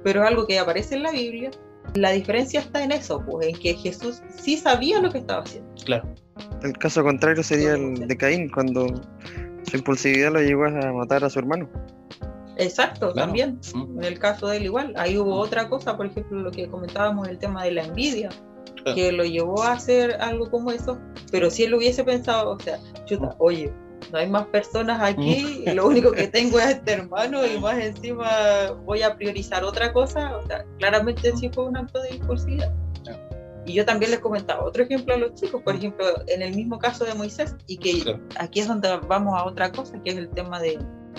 pero 0.03 0.23
es 0.23 0.29
algo 0.29 0.47
que 0.47 0.57
aparece 0.57 0.95
en 0.95 1.03
la 1.03 1.11
Biblia. 1.11 1.51
La 1.95 2.11
diferencia 2.11 2.61
está 2.61 2.81
en 2.83 2.91
eso, 2.93 3.21
pues 3.29 3.47
en 3.47 3.55
que 3.55 3.73
Jesús 3.73 4.21
sí 4.41 4.57
sabía 4.57 5.01
lo 5.01 5.11
que 5.11 5.17
estaba 5.17 5.43
haciendo. 5.43 5.69
Claro. 5.83 6.07
El 6.63 6.77
caso 6.77 7.03
contrario 7.03 7.43
sería 7.43 7.73
el 7.73 8.07
de 8.07 8.17
Caín, 8.17 8.49
cuando 8.49 8.87
su 9.69 9.77
impulsividad 9.77 10.31
lo 10.31 10.41
llevó 10.41 10.65
a 10.65 10.93
matar 10.93 11.23
a 11.23 11.29
su 11.29 11.39
hermano. 11.39 11.69
Exacto, 12.57 13.11
Claro. 13.11 13.27
también. 13.27 13.59
Mm. 13.73 13.99
En 13.99 14.03
el 14.03 14.19
caso 14.19 14.47
de 14.47 14.57
él 14.57 14.63
igual, 14.65 14.93
ahí 14.97 15.17
hubo 15.17 15.35
otra 15.37 15.69
cosa, 15.69 15.97
por 15.97 16.05
ejemplo, 16.05 16.39
lo 16.39 16.51
que 16.51 16.67
comentábamos, 16.67 17.27
el 17.27 17.37
tema 17.37 17.63
de 17.63 17.71
la 17.71 17.83
envidia, 17.83 18.29
Claro. 18.83 18.95
que 18.95 19.11
lo 19.11 19.23
llevó 19.23 19.63
a 19.63 19.73
hacer 19.73 20.17
algo 20.21 20.49
como 20.49 20.71
eso, 20.71 20.97
pero 21.31 21.49
si 21.49 21.63
él 21.63 21.73
hubiese 21.73 22.03
pensado, 22.03 22.51
o 22.51 22.59
sea, 22.59 22.79
chuta, 23.05 23.35
oye, 23.39 23.71
no 24.11 24.17
hay 24.19 24.29
más 24.29 24.45
personas 24.47 25.01
aquí, 25.01 25.63
lo 25.73 25.87
único 25.87 26.11
que 26.11 26.27
tengo 26.27 26.59
es 26.59 26.67
este 26.67 26.93
hermano 26.93 27.45
y 27.45 27.57
más 27.59 27.77
encima 27.79 28.71
voy 28.85 29.01
a 29.01 29.15
priorizar 29.15 29.63
otra 29.63 29.93
cosa, 29.93 30.37
o 30.37 30.45
sea, 30.47 30.65
claramente 30.79 31.31
sí 31.37 31.49
fue 31.49 31.65
un 31.65 31.77
acto 31.77 32.01
de 32.01 32.15
impulsividad. 32.15 32.71
Y 33.65 33.75
yo 33.75 33.85
también 33.85 34.11
les 34.11 34.19
comentaba 34.19 34.61
otro 34.65 34.83
ejemplo 34.83 35.13
a 35.13 35.17
los 35.17 35.35
chicos, 35.35 35.61
por 35.61 35.75
ejemplo, 35.75 36.05
en 36.27 36.41
el 36.41 36.53
mismo 36.53 36.77
caso 36.79 37.05
de 37.05 37.13
Moisés, 37.13 37.55
y 37.65 37.77
que 37.77 38.19
aquí 38.37 38.59
es 38.59 38.67
donde 38.67 38.89
vamos 39.07 39.39
a 39.39 39.45
otra 39.45 39.71
cosa, 39.71 39.97
que 40.03 40.09
es 40.09 40.17
el 40.17 40.29
tema 40.29 40.59
de 40.59 40.77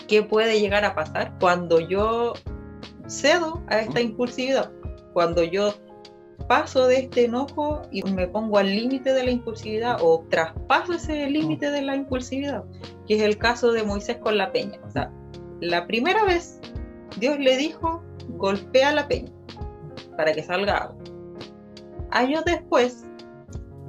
qué 0.09 0.23
puede 0.23 0.61
llegar 0.61 0.85
a 0.85 0.95
pasar 0.95 1.35
cuando 1.41 1.81
yo 1.81 2.35
cedo 3.07 3.63
a 3.69 3.81
esta 3.81 4.01
impulsividad, 4.01 4.71
cuando 5.13 5.43
yo 5.43 5.75
paso 6.49 6.87
de 6.87 6.99
este 6.99 7.25
enojo 7.25 7.83
y 7.91 8.03
me 8.03 8.29
pongo 8.29 8.59
al 8.59 8.69
límite 8.69 9.13
de 9.13 9.25
la 9.25 9.31
impulsividad 9.31 9.99
o 10.01 10.27
traspaso 10.29 10.93
ese 10.93 11.29
límite 11.31 11.71
de 11.71 11.83
la 11.83 11.97
impulsividad, 11.97 12.65
que 13.07 13.17
es 13.17 13.23
el 13.23 13.39
caso 13.39 13.73
de 13.73 13.83
Moisés 13.83 14.19
con 14.19 14.37
la 14.37 14.53
peña. 14.53 14.79
O 14.87 14.91
sea, 14.91 15.11
la 15.61 15.87
primera 15.87 16.25
vez 16.25 16.61
Dios 17.19 17.39
le 17.39 17.57
dijo, 17.57 18.03
golpea 18.31 18.93
la 18.93 19.09
peña 19.09 19.33
para 20.17 20.33
que 20.33 20.43
salga 20.43 20.77
agua. 20.77 20.97
Años 22.11 22.45
después 22.45 23.05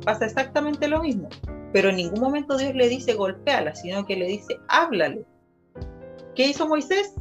pasa 0.04 0.26
exactamente 0.26 0.88
lo 0.88 1.02
mismo, 1.02 1.28
pero 1.74 1.90
en 1.90 1.98
ningún 1.98 2.22
momento 2.22 2.58
Dios 2.58 2.74
le 2.74 2.88
dice 2.88 3.14
golpéala, 3.14 3.76
sino 3.76 4.06
que 4.06 4.16
le 4.16 4.28
dice 4.28 4.58
háblale. 4.70 5.26
¿Qué 6.36 6.48
hizo 6.48 6.68
Moisés? 6.68 7.14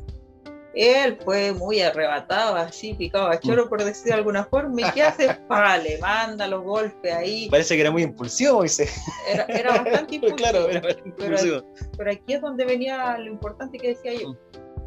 Él 0.77 1.17
fue 1.25 1.53
muy 1.53 1.81
arrebatado, 1.81 2.57
así, 2.57 2.95
picado 2.95 3.29
a 3.29 3.39
choro, 3.39 3.69
por 3.69 3.85
decir 3.85 4.07
de 4.07 4.15
alguna 4.15 4.45
forma. 4.45 4.81
¿Y 4.81 4.91
qué 4.91 5.03
hace? 5.05 5.33
Pa, 5.49 5.79
le 5.79 5.99
manda 5.99 6.49
los 6.49 6.65
golpes 6.65 7.13
ahí. 7.15 7.49
Parece 7.49 7.77
que 7.77 7.83
era 7.83 7.93
muy 7.93 8.03
impulsivo, 8.03 8.55
Moisés. 8.57 8.93
Era, 9.33 9.45
era 9.45 9.71
bastante 9.71 10.17
impulsivo. 10.17 10.37
claro, 10.37 10.69
era 10.69 10.91
impulsivo. 11.05 11.63
Pero 11.97 12.11
aquí 12.11 12.33
es 12.35 12.41
donde 12.41 12.65
venía 12.65 13.17
lo 13.19 13.27
importante 13.31 13.79
que 13.79 13.89
decía 13.91 14.15
yo. 14.15 14.37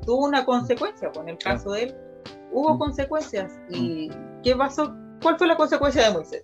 Tuvo 0.05 0.25
una 0.25 0.43
consecuencia, 0.45 1.09
pues 1.11 1.23
en 1.23 1.29
el 1.29 1.37
caso 1.37 1.71
de 1.71 1.83
él, 1.83 1.95
hubo 2.51 2.73
Mm. 2.75 2.79
consecuencias. 2.79 3.53
¿Y 3.69 4.09
qué 4.43 4.55
pasó? 4.57 4.93
¿Cuál 5.21 5.37
fue 5.37 5.47
la 5.47 5.55
consecuencia 5.55 6.03
de 6.03 6.11
Moisés? 6.11 6.43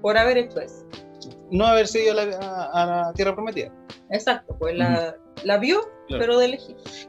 Por 0.00 0.16
haber 0.16 0.38
hecho 0.38 0.60
eso. 0.60 0.86
No 1.50 1.66
haber 1.66 1.88
sido 1.88 2.12
a 2.12 2.24
la, 2.24 2.36
a- 2.38 2.82
a 2.82 2.86
la 2.86 3.12
tierra 3.14 3.34
prometida. 3.34 3.72
Exacto, 4.10 4.56
pues 4.58 4.76
la, 4.76 5.16
la 5.42 5.58
vio, 5.58 5.80
Claro. 6.18 6.24
pero 6.24 6.38
de. 6.38 6.58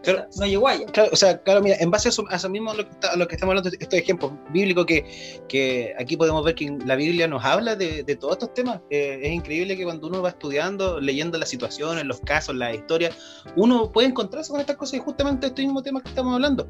Claro. 0.03 0.25
no 0.39 0.45
llegó 0.45 0.67
allá. 0.67 0.85
Claro, 0.87 1.09
o 1.11 1.15
sea, 1.15 1.41
claro, 1.41 1.61
mira, 1.61 1.75
en 1.79 1.91
base 1.91 2.07
a 2.07 2.09
eso, 2.09 2.23
a 2.29 2.35
eso 2.35 2.49
mismo 2.49 2.73
lo 2.73 2.83
que, 2.85 2.91
está- 2.91 3.15
lo 3.15 3.27
que 3.27 3.35
estamos 3.35 3.51
hablando, 3.51 3.69
estos 3.79 3.99
ejemplos 3.99 4.31
bíblicos 4.51 4.85
que, 4.85 5.41
que 5.47 5.93
aquí 5.99 6.17
podemos 6.17 6.43
ver 6.43 6.55
que 6.55 6.75
la 6.85 6.95
Biblia 6.95 7.27
nos 7.27 7.43
habla 7.45 7.75
de, 7.75 8.03
de 8.03 8.15
todos 8.15 8.33
estos 8.33 8.53
temas. 8.53 8.79
Eh, 8.89 9.19
es 9.23 9.31
increíble 9.31 9.75
que 9.77 9.83
cuando 9.83 10.07
uno 10.07 10.21
va 10.21 10.29
estudiando, 10.29 10.99
leyendo 10.99 11.37
las 11.37 11.49
situaciones, 11.49 12.05
los 12.05 12.19
casos, 12.21 12.55
las 12.55 12.73
historias, 12.75 13.15
uno 13.55 13.91
puede 13.91 14.07
encontrarse 14.07 14.51
con 14.51 14.59
estas 14.59 14.75
cosas 14.77 14.95
y 14.95 14.99
justamente 14.99 15.47
este 15.47 15.61
mismo 15.61 15.81
tema 15.81 16.01
que 16.01 16.09
estamos 16.09 16.33
hablando. 16.33 16.67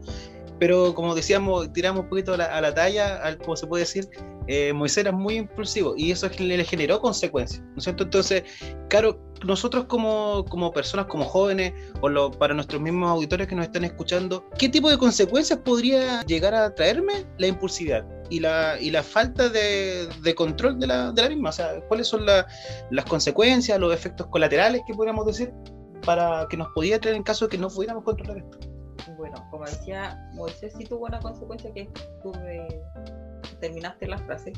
Pero 0.60 0.94
como 0.94 1.16
decíamos, 1.16 1.72
tiramos 1.74 2.04
un 2.04 2.10
poquito 2.10 2.34
a 2.34 2.38
la, 2.38 2.74
talla, 2.74 3.18
al, 3.18 3.38
como 3.38 3.56
se 3.56 3.68
puede 3.68 3.82
decir, 3.84 4.08
eh, 4.48 4.74
Moisés 4.74 4.98
era 5.00 5.12
muy 5.12 5.36
impulsivo 5.36 5.94
y 5.98 6.12
eso 6.12 6.30
le 6.38 6.63
generó 6.66 7.00
consecuencias, 7.00 7.62
¿no 7.62 7.78
es 7.78 7.84
cierto? 7.86 8.04
Entonces, 8.04 8.44
claro, 8.89 9.20
nosotros 9.46 9.86
como, 9.86 10.46
como 10.50 10.72
personas, 10.72 11.06
como 11.08 11.26
jóvenes, 11.26 11.74
o 12.02 12.10
lo- 12.10 12.32
para 12.32 12.54
nuestros 12.54 12.82
mismos 12.82 13.10
auditores 13.10 13.48
que 13.48 13.56
nos 13.56 13.66
están 13.66 13.84
escuchando, 13.84 14.46
¿qué 14.58 14.70
tipo 14.70 14.89
de 14.89 14.98
consecuencias 14.98 15.60
podría 15.60 16.24
llegar 16.24 16.54
a 16.54 16.74
traerme 16.76 17.26
la 17.38 17.48
impulsividad 17.48 18.06
y 18.30 18.39
la, 18.39 18.78
y 18.80 18.89
la 18.92 19.04
falta 19.04 19.50
de, 19.50 20.08
control 20.36 20.80
de 20.80 20.88
la, 20.88 21.12
de 21.12 21.22
la 21.22 21.30
misma? 21.30 21.50
O 21.50 21.54
sea, 21.54 21.82
¿cuáles 21.88 22.08
son 22.08 22.26
la- 22.26 22.46
las 22.92 23.06
consecuencias, 23.06 23.80
los 23.80 23.94
efectos 23.94 24.28
colaterales 24.28 24.82
que 24.88 24.94
podríamos 24.94 25.26
decir 25.26 25.52
para 26.06 26.46
que 26.50 26.58
nos 26.58 26.68
podía 26.76 27.00
traer 27.00 27.16
en 27.16 27.24
caso 27.24 27.46
de 27.46 27.52
que 27.52 27.58
no 27.58 27.70
pudiéramos 27.70 28.04
controlar 28.04 28.38
esto? 28.38 28.73
Bueno, 29.18 29.46
como 29.52 29.66
decía, 29.66 30.30
Moisés 30.34 30.74
sí 30.78 30.86
tuvo 30.86 31.06
una 31.06 31.20
consecuencia 31.20 31.72
que 31.74 31.89
tú 32.22 32.32
me 32.44 32.68
terminaste 33.60 34.08
la 34.08 34.18
frase. 34.20 34.54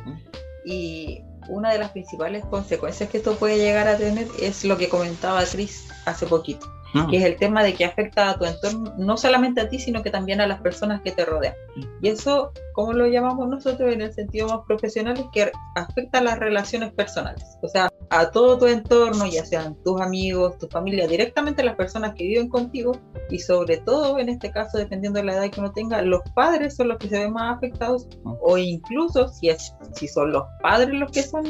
Y 0.66 1.24
una 1.48 1.72
de 1.72 1.80
las 1.80 1.92
principales 1.92 2.44
consecuencias 2.46 3.10
que 3.10 3.18
esto 3.18 3.36
puede 3.36 3.58
llegar 3.58 3.88
a 3.88 3.98
tener 3.98 4.28
es 4.42 4.64
lo 4.66 4.78
que 4.78 4.90
comentaba 4.90 5.44
Chris 5.46 5.88
hace 6.06 6.26
poquito, 6.26 6.66
que 7.10 7.18
es 7.18 7.24
el 7.24 7.36
tema 7.36 7.64
de 7.64 7.74
que 7.74 7.86
afecta 7.86 8.30
a 8.30 8.38
tu 8.38 8.46
entorno, 8.46 8.94
no 8.98 9.18
solamente 9.18 9.62
a 9.62 9.70
ti, 9.70 9.80
sino 9.80 10.02
que 10.02 10.10
también 10.10 10.42
a 10.42 10.48
las 10.48 10.62
personas 10.62 11.02
que 11.02 11.12
te 11.12 11.26
rodean. 11.26 11.54
Y 12.02 12.08
eso, 12.08 12.52
¿cómo 12.74 12.94
lo 12.94 13.08
llamamos 13.08 13.48
nosotros 13.50 13.92
en 13.92 14.02
el 14.02 14.14
sentido 14.14 14.48
más 14.48 14.60
profesional? 14.66 15.18
Es 15.18 15.26
que 15.34 15.52
afecta 15.76 16.20
a 16.20 16.24
las 16.24 16.40
relaciones 16.40 16.94
personales. 16.94 17.44
O 17.62 17.68
sea, 17.68 17.90
a 18.10 18.32
todo 18.32 18.58
tu 18.58 18.68
entorno, 18.68 19.26
ya 19.26 19.46
sean 19.46 19.76
tus 19.84 20.00
amigos, 20.00 20.58
tu 20.58 20.68
familia, 20.68 21.08
directamente 21.08 21.62
a 21.62 21.66
las 21.66 21.76
personas 21.76 22.14
que 22.16 22.24
viven 22.24 22.50
contigo 22.50 22.94
y 23.30 23.40
sobre 23.40 23.78
todo 23.78 24.18
en 24.20 24.30
este 24.30 24.52
caso, 24.52 24.78
dependiendo 24.78 25.20
de 25.20 25.26
la 25.26 25.34
edad 25.34 25.50
que 25.50 25.60
uno 25.60 25.72
tenga, 25.72 26.02
los 26.02 26.22
padres 26.34 26.76
son 26.76 26.90
los 26.90 26.98
que 26.98 27.10
se 27.10 27.20
ven 27.20 27.34
más 27.34 27.58
afectados 27.58 28.08
o 28.24 28.58
incluso 28.58 29.28
si, 29.28 29.50
es, 29.50 29.74
si 29.94 30.08
son 30.08 30.32
los 30.32 30.44
padres 30.62 30.94
los 30.94 31.12
que 31.12 31.24
son 31.24 31.44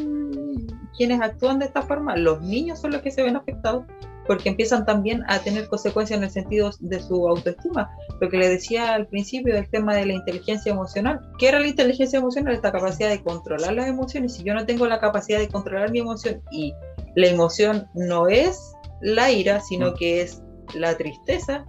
quienes 0.97 1.21
actúan 1.21 1.59
de 1.59 1.65
esta 1.65 1.81
forma, 1.81 2.15
los 2.15 2.41
niños 2.41 2.79
son 2.79 2.91
los 2.91 3.01
que 3.01 3.11
se 3.11 3.23
ven 3.23 3.35
afectados 3.35 3.83
porque 4.27 4.49
empiezan 4.49 4.85
también 4.85 5.23
a 5.27 5.39
tener 5.39 5.67
consecuencias 5.67 6.17
en 6.17 6.23
el 6.23 6.31
sentido 6.31 6.71
de 6.79 6.99
su 6.99 7.27
autoestima. 7.27 7.89
Lo 8.19 8.29
que 8.29 8.37
le 8.37 8.49
decía 8.49 8.93
al 8.93 9.07
principio 9.07 9.53
del 9.53 9.69
tema 9.69 9.95
de 9.95 10.05
la 10.05 10.13
inteligencia 10.13 10.71
emocional. 10.71 11.21
¿Qué 11.37 11.49
era 11.49 11.59
la 11.59 11.67
inteligencia 11.67 12.19
emocional? 12.19 12.55
Esta 12.55 12.71
capacidad 12.71 13.09
de 13.09 13.21
controlar 13.21 13.73
las 13.73 13.87
emociones. 13.87 14.33
Si 14.33 14.43
yo 14.43 14.53
no 14.53 14.65
tengo 14.65 14.87
la 14.87 14.99
capacidad 14.99 15.39
de 15.39 15.47
controlar 15.47 15.91
mi 15.91 15.99
emoción 15.99 16.41
y 16.51 16.73
la 17.15 17.27
emoción 17.27 17.87
no 17.93 18.27
es 18.27 18.73
la 19.01 19.31
ira, 19.31 19.61
sino 19.61 19.93
que 19.93 20.21
es 20.21 20.41
la 20.73 20.97
tristeza, 20.97 21.65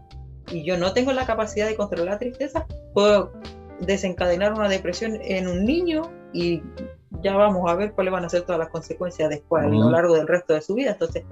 y 0.51 0.64
yo 0.64 0.79
no 0.79 0.92
tengo 0.92 1.12
la 1.12 1.27
capacidad 1.27 1.66
de 1.66 1.77
controlar 1.77 2.14
la 2.14 2.19
tristeza, 2.19 2.66
puedo 2.95 3.33
desencadenar 3.81 4.53
una 4.55 4.69
depresión 4.69 5.19
en 5.23 5.49
un 5.49 5.64
niño 5.64 6.11
y 6.33 6.62
ya 7.23 7.37
vamos 7.37 7.71
a 7.71 7.75
ver 7.75 7.92
cuáles 7.92 8.12
van 8.12 8.25
a 8.25 8.29
ser 8.29 8.42
todas 8.42 8.59
las 8.59 8.69
consecuencias 8.69 9.29
después 9.31 9.64
a 9.64 9.69
lo 9.69 9.90
largo 9.90 10.14
del 10.14 10.27
resto 10.27 10.55
de 10.55 10.61
su 10.61 10.75
vida. 10.75 10.92
Entonces, 10.92 11.25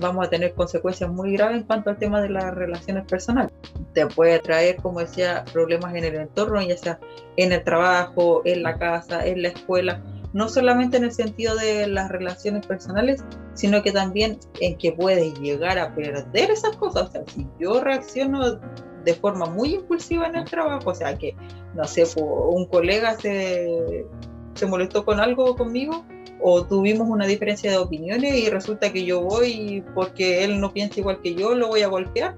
vamos 0.00 0.26
a 0.26 0.30
tener 0.30 0.54
consecuencias 0.54 1.10
muy 1.10 1.32
graves 1.34 1.58
en 1.58 1.62
cuanto 1.64 1.90
al 1.90 1.98
tema 1.98 2.20
de 2.20 2.30
las 2.30 2.54
relaciones 2.54 3.06
personales. 3.06 3.52
Te 3.92 4.06
puede 4.06 4.38
traer, 4.38 4.76
como 4.76 5.00
decía, 5.00 5.44
problemas 5.52 5.94
en 5.94 6.04
el 6.04 6.14
entorno, 6.16 6.60
ya 6.62 6.76
sea 6.76 6.98
en 7.36 7.52
el 7.52 7.62
trabajo, 7.62 8.42
en 8.44 8.62
la 8.62 8.78
casa, 8.78 9.26
en 9.26 9.42
la 9.42 9.48
escuela, 9.48 10.02
no 10.32 10.48
solamente 10.48 10.96
en 10.96 11.04
el 11.04 11.12
sentido 11.12 11.56
de 11.56 11.86
las 11.86 12.08
relaciones 12.08 12.66
personales, 12.66 13.24
sino 13.54 13.82
que 13.82 13.92
también 13.92 14.38
en 14.60 14.76
que 14.76 14.92
puedes 14.92 15.38
llegar 15.40 15.78
a 15.78 15.94
perder 15.94 16.50
esas 16.50 16.76
cosas. 16.76 17.08
O 17.08 17.12
sea, 17.12 17.22
si 17.26 17.46
yo 17.58 17.80
reacciono 17.80 18.60
de 19.04 19.14
forma 19.14 19.46
muy 19.46 19.74
impulsiva 19.74 20.26
en 20.26 20.36
el 20.36 20.44
trabajo, 20.44 20.90
o 20.90 20.94
sea, 20.94 21.16
que, 21.16 21.34
no 21.74 21.84
sé, 21.84 22.04
un 22.16 22.66
colega 22.66 23.16
se, 23.18 24.06
se 24.54 24.66
molestó 24.66 25.04
con 25.04 25.20
algo 25.20 25.56
conmigo, 25.56 26.04
o 26.42 26.64
tuvimos 26.64 27.08
una 27.08 27.26
diferencia 27.26 27.70
de 27.70 27.78
opiniones 27.78 28.34
y 28.34 28.48
resulta 28.50 28.92
que 28.92 29.04
yo 29.04 29.22
voy 29.22 29.84
porque 29.94 30.44
él 30.44 30.60
no 30.60 30.72
piensa 30.72 31.00
igual 31.00 31.20
que 31.20 31.34
yo, 31.34 31.54
lo 31.54 31.68
voy 31.68 31.82
a 31.82 31.88
golpear. 31.88 32.36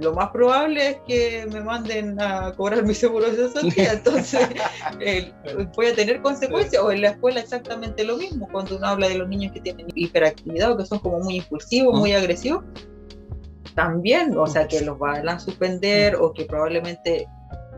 Lo 0.00 0.12
más 0.12 0.30
probable 0.30 0.88
es 0.88 0.96
que 1.06 1.46
me 1.52 1.60
manden 1.60 2.20
a 2.20 2.52
cobrar 2.56 2.84
mi 2.84 2.94
seguro 2.94 3.30
de 3.30 3.48
sociedad, 3.48 3.94
entonces 3.94 4.48
eh, 5.00 5.32
voy 5.76 5.86
a 5.86 5.94
tener 5.94 6.20
consecuencias. 6.20 6.82
O 6.82 6.90
en 6.90 7.02
la 7.02 7.10
escuela 7.10 7.40
exactamente 7.40 8.04
lo 8.04 8.16
mismo, 8.16 8.48
cuando 8.50 8.76
uno 8.76 8.86
habla 8.86 9.08
de 9.08 9.18
los 9.18 9.28
niños 9.28 9.52
que 9.52 9.60
tienen 9.60 9.86
hiperactividad 9.94 10.72
o 10.72 10.76
que 10.76 10.84
son 10.84 10.98
como 10.98 11.20
muy 11.20 11.36
impulsivos, 11.36 11.96
muy 11.96 12.12
agresivos, 12.12 12.64
también, 13.76 14.36
o 14.36 14.46
sea, 14.48 14.66
que 14.66 14.80
los 14.80 14.98
van 14.98 15.28
a 15.28 15.38
suspender 15.38 16.16
o 16.16 16.32
que 16.32 16.44
probablemente 16.44 17.28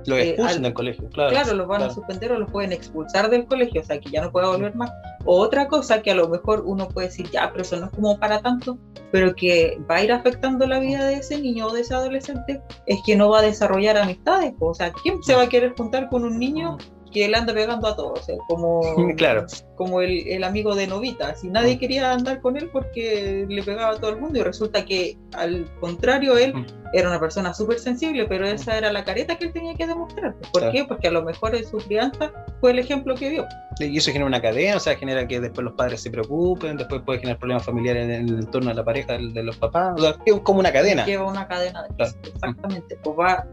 lo 0.06 0.16
eh, 0.16 0.30
expulsan 0.30 0.62
del 0.62 0.74
colegio, 0.74 1.08
claro. 1.10 1.30
Claro, 1.30 1.54
los 1.54 1.66
van 1.66 1.82
a 1.82 1.90
suspender 1.90 2.32
o 2.32 2.38
los 2.38 2.50
pueden 2.50 2.72
expulsar 2.72 3.30
del 3.30 3.46
colegio, 3.46 3.80
o 3.80 3.84
sea, 3.84 4.00
que 4.00 4.10
ya 4.10 4.22
no 4.22 4.30
pueda 4.30 4.48
volver 4.48 4.74
más. 4.74 4.90
otra 5.24 5.68
cosa 5.68 6.02
que 6.02 6.10
a 6.10 6.14
lo 6.14 6.28
mejor 6.28 6.62
uno 6.66 6.88
puede 6.88 7.08
decir, 7.08 7.28
ya, 7.30 7.50
pero 7.50 7.62
eso 7.62 7.76
no 7.76 7.86
es 7.86 7.92
como 7.92 8.18
para 8.18 8.40
tanto, 8.40 8.78
pero 9.12 9.34
que 9.34 9.78
va 9.90 9.96
a 9.96 10.04
ir 10.04 10.12
afectando 10.12 10.66
la 10.66 10.78
vida 10.78 11.04
de 11.04 11.14
ese 11.14 11.40
niño 11.40 11.66
o 11.66 11.72
de 11.72 11.82
ese 11.82 11.94
adolescente, 11.94 12.62
es 12.86 12.98
que 13.04 13.16
no 13.16 13.28
va 13.30 13.40
a 13.40 13.42
desarrollar 13.42 13.96
amistades. 13.96 14.54
O 14.60 14.74
sea, 14.74 14.92
¿quién 15.02 15.22
se 15.22 15.34
va 15.34 15.42
a 15.42 15.48
querer 15.48 15.74
juntar 15.76 16.08
con 16.08 16.24
un 16.24 16.38
niño 16.38 16.78
que 17.10 17.24
él 17.24 17.34
anda 17.34 17.52
pegando 17.52 17.88
a 17.88 17.96
todos, 17.96 18.26
como, 18.48 18.80
claro. 19.16 19.46
como 19.76 20.00
el, 20.00 20.26
el, 20.28 20.44
amigo 20.44 20.74
de 20.74 20.86
Novita. 20.86 21.34
Si 21.34 21.48
nadie 21.48 21.76
mm. 21.76 21.78
quería 21.78 22.12
andar 22.12 22.40
con 22.40 22.56
él 22.56 22.70
porque 22.72 23.46
le 23.48 23.62
pegaba 23.62 23.94
a 23.94 23.96
todo 23.96 24.10
el 24.10 24.20
mundo 24.20 24.38
y 24.38 24.42
resulta 24.42 24.84
que 24.84 25.16
al 25.34 25.70
contrario 25.80 26.36
él 26.38 26.54
mm. 26.54 26.66
era 26.92 27.08
una 27.08 27.20
persona 27.20 27.52
súper 27.54 27.78
sensible, 27.78 28.26
pero 28.26 28.46
esa 28.46 28.78
era 28.78 28.92
la 28.92 29.04
careta 29.04 29.36
que 29.36 29.46
él 29.46 29.52
tenía 29.52 29.74
que 29.74 29.86
demostrar. 29.86 30.34
¿Por 30.52 30.70
qué? 30.70 30.84
Porque 30.84 31.08
a 31.08 31.10
lo 31.10 31.22
mejor 31.22 31.54
en 31.54 31.66
su 31.66 31.78
crianza 31.78 32.32
fue 32.60 32.72
el 32.72 32.78
ejemplo 32.78 33.14
que 33.14 33.30
vio. 33.30 33.46
Y 33.78 33.96
eso 33.96 34.10
genera 34.10 34.26
una 34.26 34.42
cadena, 34.42 34.76
o 34.76 34.80
sea, 34.80 34.96
genera 34.96 35.26
que 35.26 35.40
después 35.40 35.64
los 35.64 35.74
padres 35.74 36.02
se 36.02 36.10
preocupen, 36.10 36.76
después 36.76 37.02
puede 37.02 37.20
generar 37.20 37.38
problemas 37.38 37.64
familiares 37.64 38.04
en 38.04 38.10
el 38.10 38.38
entorno 38.40 38.70
de 38.70 38.74
la 38.74 38.84
pareja 38.84 39.14
de, 39.16 39.42
los 39.42 39.56
papás, 39.56 39.94
o 39.96 40.02
sea, 40.02 40.16
es 40.24 40.40
como 40.40 40.60
una 40.60 40.72
cadena. 40.72 41.06
Lleva 41.06 41.26
una 41.26 41.48
cadena, 41.48 41.84
de 41.84 42.04
exactamente, 42.04 42.96
pues 43.02 43.18
va 43.18 43.46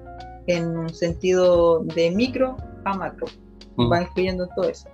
en 0.47 0.77
un 0.77 0.89
sentido 0.89 1.79
de 1.83 2.11
micro 2.11 2.57
a 2.85 2.93
macro 2.93 3.27
va 3.77 4.01
influyendo 4.01 4.45
en 4.45 4.49
todo 4.55 4.69
eso. 4.69 4.89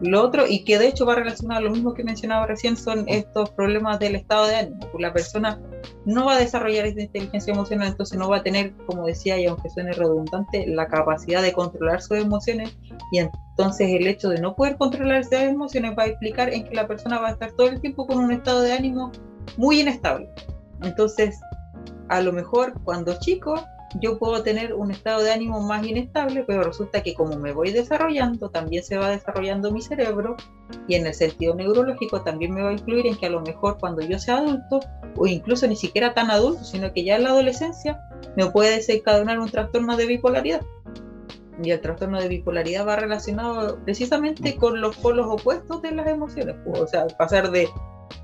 Lo 0.00 0.22
otro, 0.22 0.46
y 0.46 0.62
que 0.64 0.78
de 0.78 0.88
hecho 0.88 1.06
va 1.06 1.14
relacionado 1.14 1.60
a 1.60 1.62
lo 1.62 1.70
mismo 1.70 1.94
que 1.94 2.04
mencionaba 2.04 2.46
recién, 2.46 2.76
son 2.76 3.08
estos 3.08 3.48
problemas 3.50 3.98
del 3.98 4.14
estado 4.14 4.46
de 4.46 4.56
ánimo. 4.56 4.86
La 4.98 5.12
persona 5.14 5.58
no 6.04 6.26
va 6.26 6.34
a 6.34 6.38
desarrollar 6.38 6.84
esta 6.84 7.00
inteligencia 7.00 7.54
emocional, 7.54 7.88
entonces 7.88 8.18
no 8.18 8.28
va 8.28 8.38
a 8.38 8.42
tener, 8.42 8.74
como 8.86 9.06
decía, 9.06 9.38
y 9.38 9.46
aunque 9.46 9.70
suene 9.70 9.92
redundante, 9.92 10.66
la 10.66 10.86
capacidad 10.86 11.40
de 11.40 11.52
controlar 11.52 12.02
sus 12.02 12.18
emociones. 12.18 12.76
Y 13.10 13.20
entonces 13.20 13.88
el 13.88 14.06
hecho 14.06 14.28
de 14.28 14.38
no 14.38 14.54
poder 14.54 14.76
controlar 14.76 15.20
esas 15.20 15.44
emociones 15.44 15.94
va 15.98 16.02
a 16.02 16.08
implicar 16.08 16.52
en 16.52 16.64
que 16.64 16.74
la 16.74 16.86
persona 16.86 17.18
va 17.18 17.28
a 17.28 17.32
estar 17.32 17.52
todo 17.52 17.68
el 17.68 17.80
tiempo 17.80 18.06
con 18.06 18.18
un 18.18 18.32
estado 18.32 18.60
de 18.60 18.74
ánimo 18.74 19.12
muy 19.56 19.80
inestable. 19.80 20.28
Entonces, 20.82 21.40
a 22.08 22.20
lo 22.20 22.32
mejor 22.32 22.74
cuando 22.84 23.18
chico 23.18 23.64
yo 23.94 24.18
puedo 24.18 24.42
tener 24.42 24.74
un 24.74 24.90
estado 24.90 25.22
de 25.22 25.32
ánimo 25.32 25.60
más 25.60 25.86
inestable, 25.86 26.44
pero 26.46 26.62
resulta 26.62 27.02
que 27.02 27.14
como 27.14 27.38
me 27.38 27.52
voy 27.52 27.72
desarrollando, 27.72 28.50
también 28.50 28.82
se 28.82 28.98
va 28.98 29.10
desarrollando 29.10 29.70
mi 29.70 29.80
cerebro 29.80 30.36
y 30.88 30.96
en 30.96 31.06
el 31.06 31.14
sentido 31.14 31.54
neurológico 31.54 32.22
también 32.22 32.52
me 32.52 32.62
va 32.62 32.70
a 32.70 32.74
incluir 32.74 33.06
en 33.06 33.16
que 33.16 33.26
a 33.26 33.30
lo 33.30 33.40
mejor 33.40 33.78
cuando 33.78 34.02
yo 34.02 34.18
sea 34.18 34.38
adulto, 34.38 34.80
o 35.16 35.26
incluso 35.26 35.66
ni 35.66 35.76
siquiera 35.76 36.14
tan 36.14 36.30
adulto, 36.30 36.64
sino 36.64 36.92
que 36.92 37.04
ya 37.04 37.16
en 37.16 37.24
la 37.24 37.30
adolescencia, 37.30 38.00
me 38.36 38.50
puede 38.50 38.76
desencadenar 38.76 39.38
un 39.38 39.50
trastorno 39.50 39.96
de 39.96 40.06
bipolaridad. 40.06 40.62
Y 41.62 41.70
el 41.70 41.80
trastorno 41.80 42.20
de 42.20 42.28
bipolaridad 42.28 42.86
va 42.86 42.96
relacionado 42.96 43.78
precisamente 43.84 44.56
con 44.56 44.80
los 44.80 44.96
polos 44.96 45.26
opuestos 45.26 45.80
de 45.80 45.92
las 45.92 46.06
emociones. 46.06 46.56
O 46.66 46.86
sea, 46.86 47.06
pasar 47.06 47.50
de 47.50 47.66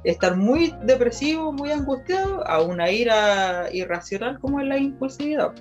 estar 0.05 0.37
muy 0.37 0.75
depresivo, 0.85 1.53
muy 1.53 1.71
angustiado, 1.71 2.47
a 2.47 2.61
una 2.63 2.91
ira 2.91 3.69
irracional 3.73 4.39
como 4.41 4.61
es 4.61 4.67
la 4.67 4.79
impulsividad. 4.79 5.53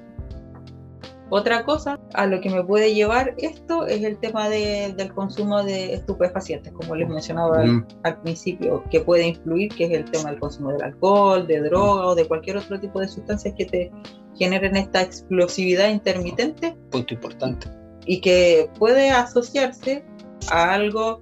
Otra 1.33 1.63
cosa 1.63 1.97
a 2.13 2.25
lo 2.25 2.41
que 2.41 2.49
me 2.49 2.61
puede 2.61 2.93
llevar 2.93 3.35
esto 3.37 3.87
es 3.87 4.03
el 4.03 4.17
tema 4.17 4.49
del 4.49 5.13
consumo 5.13 5.63
de 5.63 5.93
estupefacientes, 5.93 6.73
como 6.73 6.93
les 6.93 7.07
mencionaba 7.07 7.63
mm. 7.63 7.87
al, 8.03 8.21
principio, 8.21 8.83
que 8.91 8.99
puede 8.99 9.27
influir, 9.27 9.73
que 9.73 9.85
es 9.85 9.91
el 9.91 10.11
tema 10.11 10.31
del 10.31 10.41
consumo 10.41 10.73
del 10.73 10.83
alcohol, 10.83 11.47
de 11.47 11.61
droga 11.61 12.07
o 12.07 12.15
de 12.15 12.27
cualquier 12.27 12.57
otro 12.57 12.77
tipo 12.81 12.99
de 12.99 13.07
sustancias 13.07 13.53
que 13.57 13.65
te 13.65 13.91
generen 14.35 14.75
esta 14.75 15.03
explosividad 15.03 15.89
intermitente. 15.89 16.75
Punto 16.89 17.13
importante. 17.13 17.67
Y 18.05 18.19
que 18.19 18.69
puede 18.77 19.11
asociarse 19.11 20.03
a 20.51 20.73
algo 20.73 21.21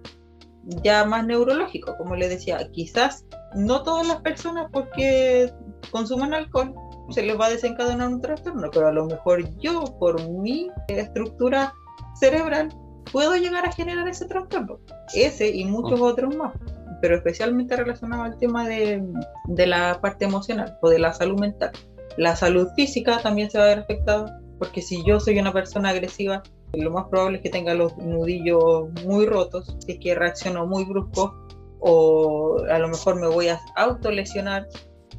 ya 0.84 1.06
más 1.06 1.26
neurológico, 1.26 1.98
como 1.98 2.16
le 2.16 2.30
decía, 2.30 2.70
quizás 2.72 3.26
no 3.56 3.84
todas 3.84 4.08
las 4.08 4.22
personas 4.22 4.68
porque 4.72 5.52
consuman 5.92 6.34
alcohol 6.34 6.74
se 7.10 7.24
les 7.24 7.40
va 7.40 7.48
a 7.48 7.50
desencadenar 7.50 8.08
un 8.10 8.22
trastorno, 8.22 8.70
pero 8.72 8.88
a 8.88 8.94
lo 8.94 9.06
mejor 9.06 9.58
yo 9.58 9.84
por 10.00 10.30
mi 10.30 10.70
estructura 10.88 11.74
cerebral 12.20 12.70
puedo 13.12 13.36
llegar 13.36 13.66
a 13.66 13.72
generar 13.72 14.08
ese 14.08 14.26
trastorno, 14.26 14.80
ese 15.16 15.50
y 15.50 15.66
muchos 15.66 16.00
otros 16.02 16.36
más, 16.36 16.54
pero 17.02 17.16
especialmente 17.16 17.76
relacionado 17.76 18.24
al 18.24 18.38
tema 18.38 18.68
de, 18.68 19.04
de 19.46 19.68
la 19.68 20.00
parte 20.02 20.26
emocional 20.26 20.78
o 20.82 20.90
de 20.90 21.00
la 21.00 21.14
salud 21.14 21.40
mental. 21.40 21.72
La 22.18 22.36
salud 22.36 22.68
física 22.76 23.20
también 23.22 23.50
se 23.50 23.58
va 23.58 23.66
a 23.66 23.70
ver 23.70 23.80
afectada, 23.80 24.40
porque 24.60 24.82
si 24.82 25.04
yo 25.06 25.20
soy 25.20 25.40
una 25.40 25.54
persona 25.54 25.90
agresiva, 25.90 26.44
lo 26.74 26.92
más 26.92 27.06
probable 27.10 27.38
es 27.38 27.44
que 27.44 27.50
tenga 27.50 27.74
los 27.74 27.98
nudillos 27.98 28.90
muy 29.06 29.26
rotos, 29.26 29.76
si 29.86 29.94
es 29.94 30.00
que 30.00 30.16
reacciono 30.16 30.68
muy 30.68 30.86
brusco, 30.86 31.36
o 31.80 32.58
a 32.70 32.78
lo 32.80 32.88
mejor 32.90 33.20
me 33.20 33.28
voy 33.28 33.48
a 33.48 33.60
autolesionar, 33.76 34.68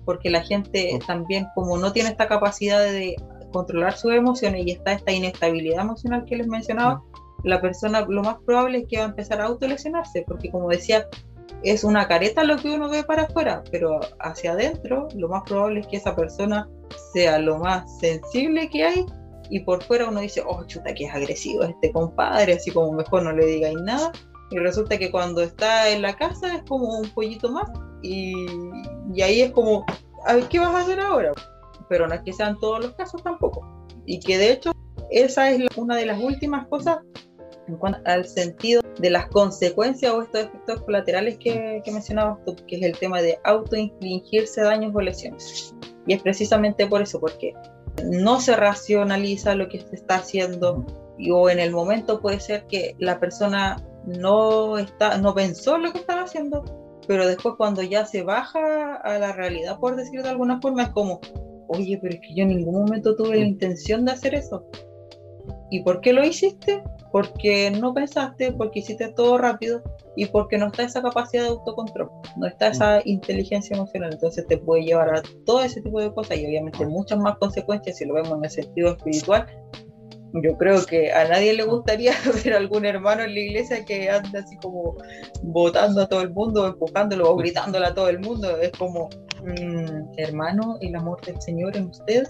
porque 0.04 0.30
la 0.30 0.42
gente 0.42 0.98
también, 1.06 1.48
como 1.54 1.78
no 1.78 1.92
tiene 1.92 2.10
esta 2.10 2.28
capacidad 2.28 2.80
de 2.80 3.16
controlar 3.52 3.96
sus 3.96 4.12
emociones 4.12 4.66
y 4.66 4.70
está 4.70 4.92
esta 4.92 5.12
inestabilidad 5.12 5.80
emocional 5.80 6.24
que 6.24 6.36
les 6.36 6.46
mencionaba, 6.46 7.02
la 7.42 7.60
persona 7.60 8.02
lo 8.06 8.22
más 8.22 8.36
probable 8.44 8.78
es 8.78 8.84
que 8.88 8.98
va 8.98 9.04
a 9.04 9.08
empezar 9.08 9.40
a 9.40 9.46
autolesionarse, 9.46 10.24
porque 10.26 10.50
como 10.50 10.68
decía, 10.68 11.06
es 11.62 11.84
una 11.84 12.06
careta 12.06 12.44
lo 12.44 12.56
que 12.56 12.70
uno 12.70 12.88
ve 12.88 13.02
para 13.02 13.22
afuera, 13.22 13.62
pero 13.70 14.00
hacia 14.20 14.52
adentro 14.52 15.08
lo 15.14 15.28
más 15.28 15.42
probable 15.44 15.80
es 15.80 15.86
que 15.88 15.96
esa 15.96 16.14
persona 16.14 16.68
sea 17.12 17.38
lo 17.38 17.58
más 17.58 17.98
sensible 17.98 18.68
que 18.68 18.84
hay 18.84 19.06
y 19.50 19.60
por 19.60 19.82
fuera 19.82 20.08
uno 20.08 20.20
dice, 20.20 20.42
oh, 20.46 20.64
chuta, 20.64 20.94
que 20.94 21.04
es 21.04 21.14
agresivo 21.14 21.64
este 21.64 21.92
compadre, 21.92 22.54
así 22.54 22.70
como 22.70 22.92
mejor 22.92 23.24
no 23.24 23.32
le 23.32 23.44
digáis 23.44 23.76
nada. 23.82 24.12
Y 24.50 24.58
resulta 24.58 24.98
que 24.98 25.10
cuando 25.10 25.42
está 25.42 25.90
en 25.90 26.02
la 26.02 26.16
casa 26.16 26.56
es 26.56 26.62
como 26.64 26.98
un 26.98 27.08
pollito 27.10 27.50
más 27.50 27.68
y, 28.02 28.34
y 29.14 29.22
ahí 29.22 29.42
es 29.42 29.52
como, 29.52 29.84
a 30.26 30.34
ver, 30.34 30.48
¿qué 30.48 30.58
vas 30.58 30.74
a 30.74 30.80
hacer 30.80 31.00
ahora? 31.00 31.32
Pero 31.88 32.06
no 32.06 32.14
es 32.14 32.22
que 32.22 32.32
sean 32.32 32.58
todos 32.58 32.80
los 32.80 32.92
casos 32.94 33.22
tampoco. 33.22 33.86
Y 34.06 34.18
que 34.20 34.38
de 34.38 34.52
hecho 34.52 34.72
esa 35.10 35.50
es 35.50 35.60
una 35.76 35.96
de 35.96 36.06
las 36.06 36.20
últimas 36.20 36.66
cosas 36.68 36.98
en 37.66 37.76
cuanto 37.76 38.00
al 38.04 38.26
sentido 38.26 38.82
de 38.98 39.10
las 39.10 39.26
consecuencias 39.28 40.12
o 40.12 40.22
estos 40.22 40.42
efectos 40.42 40.82
colaterales 40.82 41.38
que, 41.38 41.80
que 41.84 41.92
mencionabas 41.92 42.38
tú, 42.44 42.56
que 42.66 42.76
es 42.76 42.82
el 42.82 42.98
tema 42.98 43.20
de 43.22 43.38
autoinfligirse 43.44 44.62
daños 44.62 44.92
o 44.94 45.00
lesiones. 45.00 45.74
Y 46.06 46.14
es 46.14 46.22
precisamente 46.22 46.86
por 46.86 47.02
eso, 47.02 47.20
porque 47.20 47.54
no 48.04 48.40
se 48.40 48.56
racionaliza 48.56 49.54
lo 49.54 49.68
que 49.68 49.80
se 49.80 49.96
está 49.96 50.16
haciendo 50.16 50.84
y, 51.18 51.30
o 51.30 51.50
en 51.50 51.58
el 51.58 51.70
momento 51.72 52.20
puede 52.20 52.40
ser 52.40 52.66
que 52.66 52.94
la 52.98 53.20
persona 53.20 53.82
no 54.04 54.78
está 54.78 55.18
no 55.18 55.34
pensó 55.34 55.78
lo 55.78 55.92
que 55.92 55.98
estaba 55.98 56.22
haciendo 56.22 56.64
pero 57.06 57.26
después 57.26 57.54
cuando 57.58 57.82
ya 57.82 58.06
se 58.06 58.22
baja 58.22 58.96
a 58.96 59.18
la 59.18 59.32
realidad 59.32 59.78
por 59.78 59.96
decir 59.96 60.22
de 60.22 60.28
alguna 60.28 60.60
forma 60.60 60.84
es 60.84 60.88
como 60.90 61.20
oye 61.68 61.98
pero 62.00 62.14
es 62.14 62.20
que 62.20 62.34
yo 62.34 62.42
en 62.42 62.48
ningún 62.48 62.80
momento 62.80 63.14
tuve 63.16 63.36
la 63.36 63.44
intención 63.44 64.04
de 64.04 64.12
hacer 64.12 64.34
eso 64.34 64.64
¿y 65.70 65.82
por 65.82 66.00
qué 66.00 66.12
lo 66.12 66.24
hiciste? 66.24 66.82
porque 67.10 67.70
no 67.70 67.92
pensaste, 67.92 68.52
porque 68.52 68.80
hiciste 68.80 69.08
todo 69.08 69.38
rápido 69.38 69.82
y 70.16 70.26
porque 70.26 70.58
no 70.58 70.66
está 70.66 70.82
esa 70.82 71.02
capacidad 71.02 71.44
de 71.44 71.48
autocontrol, 71.50 72.10
no 72.36 72.46
está 72.46 72.68
esa 72.68 72.98
mm. 72.98 73.02
inteligencia 73.04 73.76
emocional, 73.76 74.12
entonces 74.12 74.46
te 74.46 74.58
puede 74.58 74.84
llevar 74.84 75.14
a 75.14 75.22
todo 75.44 75.62
ese 75.62 75.80
tipo 75.82 76.00
de 76.00 76.12
cosas 76.12 76.38
y 76.38 76.46
obviamente 76.46 76.86
muchas 76.86 77.18
más 77.18 77.38
consecuencias 77.38 77.98
si 77.98 78.04
lo 78.04 78.14
vemos 78.14 78.38
en 78.38 78.44
el 78.44 78.50
sentido 78.50 78.90
espiritual 78.90 79.46
Yo 80.32 80.56
creo 80.56 80.84
que 80.86 81.12
a 81.12 81.28
nadie 81.28 81.54
le 81.54 81.64
gustaría 81.64 82.12
ver 82.44 82.54
algún 82.54 82.84
hermano 82.84 83.22
en 83.22 83.34
la 83.34 83.40
iglesia 83.40 83.84
que 83.84 84.10
anda 84.10 84.40
así 84.40 84.56
como 84.56 84.96
votando 85.42 86.02
a 86.02 86.08
todo 86.08 86.22
el 86.22 86.30
mundo, 86.30 86.66
empujándolo 86.66 87.30
o 87.30 87.36
gritándole 87.36 87.86
a 87.86 87.94
todo 87.94 88.08
el 88.08 88.20
mundo. 88.20 88.56
Es 88.58 88.70
como, 88.72 89.08
mm, 89.42 90.18
hermano, 90.18 90.78
el 90.80 90.94
amor 90.94 91.20
del 91.22 91.40
Señor 91.40 91.76
en 91.76 91.86
usted, 91.86 92.24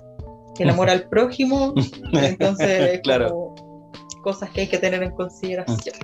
el 0.58 0.70
amor 0.70 0.90
al 0.90 1.08
prójimo. 1.08 1.74
Entonces, 2.12 3.00
claro. 3.00 3.54
cosas 4.22 4.50
que 4.50 4.62
hay 4.62 4.66
que 4.68 4.78
tener 4.78 5.02
en 5.02 5.10
consideración. 5.12 5.96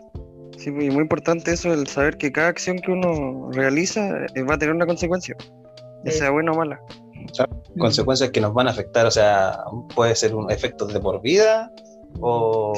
Sí, 0.57 0.71
muy, 0.71 0.91
muy 0.91 1.03
importante 1.03 1.53
eso, 1.53 1.73
el 1.73 1.87
saber 1.87 2.17
que 2.17 2.33
cada 2.33 2.49
acción 2.49 2.79
que 2.79 2.91
uno 2.91 3.51
realiza 3.53 4.25
eh, 4.35 4.43
va 4.43 4.55
a 4.55 4.59
tener 4.59 4.75
una 4.75 4.87
consecuencia, 4.87 5.37
ya 6.05 6.13
sea 6.13 6.31
buena 6.31 6.53
o 6.53 6.57
mala. 6.57 6.81
consecuencias 7.79 8.31
que 8.31 8.41
nos 8.41 8.55
van 8.55 8.69
a 8.69 8.71
afectar, 8.71 9.07
o 9.07 9.11
sea, 9.11 9.59
puede 9.95 10.15
ser 10.15 10.35
un 10.35 10.51
efecto 10.51 10.87
de 10.87 10.99
por 11.01 11.21
vida 11.21 11.71
o, 12.21 12.73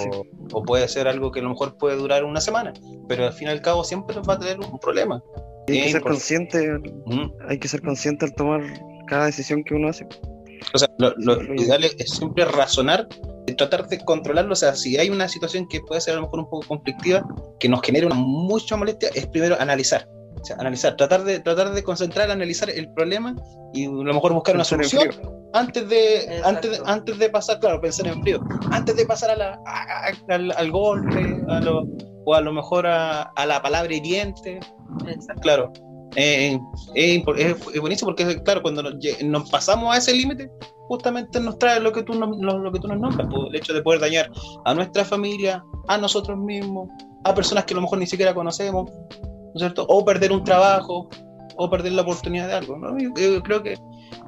puede 0.67 0.88
ser 0.88 1.07
algo 1.07 1.31
que 1.31 1.41
a 1.41 1.43
lo 1.43 1.51
mejor 1.51 1.77
puede 1.77 1.97
durar 1.97 2.25
una 2.25 2.41
semana, 2.41 2.73
pero 3.09 3.27
al 3.27 3.33
fin 3.33 3.49
y 3.49 3.51
al 3.53 3.62
cabo 3.62 3.85
siempre 3.85 4.17
va 4.29 4.35
a 4.35 4.38
tener 4.38 4.59
un 4.59 4.79
problema. 4.79 5.23
hay 5.69 5.83
que 5.85 5.93
ser 5.93 6.03
consciente, 6.03 6.81
hay 7.49 7.59
que 7.59 7.69
ser 7.69 7.83
consciente 7.83 8.25
al 8.25 8.35
tomar 8.35 8.62
cada 9.07 9.27
decisión 9.27 9.62
que 9.62 9.75
uno 9.75 9.88
hace. 9.88 10.07
O 10.75 10.79
sea, 10.79 10.88
lo, 10.99 11.55
ideal 11.55 11.85
es 11.85 12.11
siempre 12.11 12.45
razonar 12.45 13.07
y 13.14 13.38
tratar 13.57 13.89
de 13.89 14.05
controlarlo. 14.05 14.53
O 14.53 14.57
sea, 14.57 14.75
si 14.75 14.97
hay 14.97 15.11
una 15.11 15.29
situación 15.29 15.67
que 15.69 15.81
puede 15.81 16.01
ser 16.01 16.15
a 16.15 16.17
lo 16.17 16.23
mejor 16.23 16.41
un 16.41 16.51
poco 16.51 16.67
conflictiva, 16.67 17.27
que 17.59 17.69
nos 17.69 17.83
genere 17.83 18.07
una 18.07 18.15
mucha 18.15 18.77
molestia, 18.77 19.11
es 19.15 19.27
primero 19.27 19.57
analizar. 19.61 20.09
O 20.41 20.45
sea, 20.45 20.57
analizar, 20.57 20.97
tratar 20.97 21.25
de, 21.25 21.41
tratar 21.41 21.73
de 21.73 21.83
concentrar, 21.83 22.31
analizar 22.31 22.71
el 22.71 22.93
problema 22.93 23.35
y 23.75 23.87
a 23.87 23.91
lo 23.91 24.15
mejor 24.15 24.33
buscar 24.33 24.55
una 24.55 24.65
solución 24.65 25.11
antes 25.53 25.89
de, 25.89 26.41
antes 26.45 26.71
de, 26.71 26.79
antes 26.85 27.19
de 27.19 27.29
pasar, 27.29 27.59
claro, 27.59 27.81
pensar 27.81 28.07
en 28.07 28.23
frío, 28.23 28.41
antes 28.71 28.97
de 28.97 29.07
pasar 29.07 29.31
a 29.31 29.37
la, 29.37 29.61
al, 30.57 30.71
golpe, 30.71 31.43
a 31.49 31.61
lo, 31.61 31.87
o 32.25 32.35
a 32.35 32.41
lo 32.41 32.53
mejor 32.53 32.87
a, 32.87 33.23
a 33.23 33.47
la 33.47 33.61
palabra 33.61 33.93
hiriente. 33.93 34.61
Claro, 35.41 35.73
eh, 36.17 36.59
es, 36.95 37.25
buenísimo 37.81 38.15
porque, 38.15 38.43
claro, 38.43 38.63
cuando 38.63 38.83
nos, 38.83 39.51
pasamos 39.51 39.95
a 39.95 39.99
ese 39.99 40.15
límite, 40.15 40.51
justamente 40.88 41.38
nos 41.40 41.59
trae 41.59 41.81
lo 41.81 41.92
que 41.92 42.03
tú, 42.03 42.14
nos, 42.14 42.37
lo, 42.38 42.72
que 42.72 42.81
tú 42.81 42.88
nos 42.88 42.98
nombras, 42.98 43.29
pues, 43.31 43.42
el 43.48 43.57
hecho 43.57 43.72
de 43.72 43.83
poder 43.83 44.01
dañar 44.01 44.31
a 44.64 44.74
nuestra 44.74 45.05
familia, 45.05 45.64
a 45.87 45.98
nosotros 45.98 46.37
mismos, 46.38 46.88
a 47.24 47.35
personas 47.35 47.64
que 47.64 47.74
a 47.74 47.77
lo 47.77 47.83
mejor 47.83 47.98
ni 47.98 48.07
siquiera 48.07 48.35
conocemos, 48.35 48.90
¿no 49.22 49.53
es 49.55 49.61
cierto? 49.61 49.87
O 49.88 50.05
perder 50.05 50.33
un 50.33 50.42
trabajo, 50.44 51.09
o 51.57 51.70
perder 51.70 51.92
la 51.92 52.03
oportunidad 52.03 52.48
de 52.48 52.55
algo, 52.55 52.79
¿no? 52.79 52.96
Yo, 52.98 53.42
creo 53.42 53.62
que, 53.62 53.77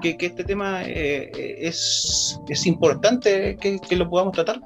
que, 0.02 0.26
este 0.26 0.44
tema 0.44 0.82
eh, 0.84 1.30
es, 1.58 2.40
es 2.48 2.66
importante 2.66 3.56
que, 3.56 3.96
lo 3.96 4.08
podamos 4.08 4.32
tratar 4.32 4.60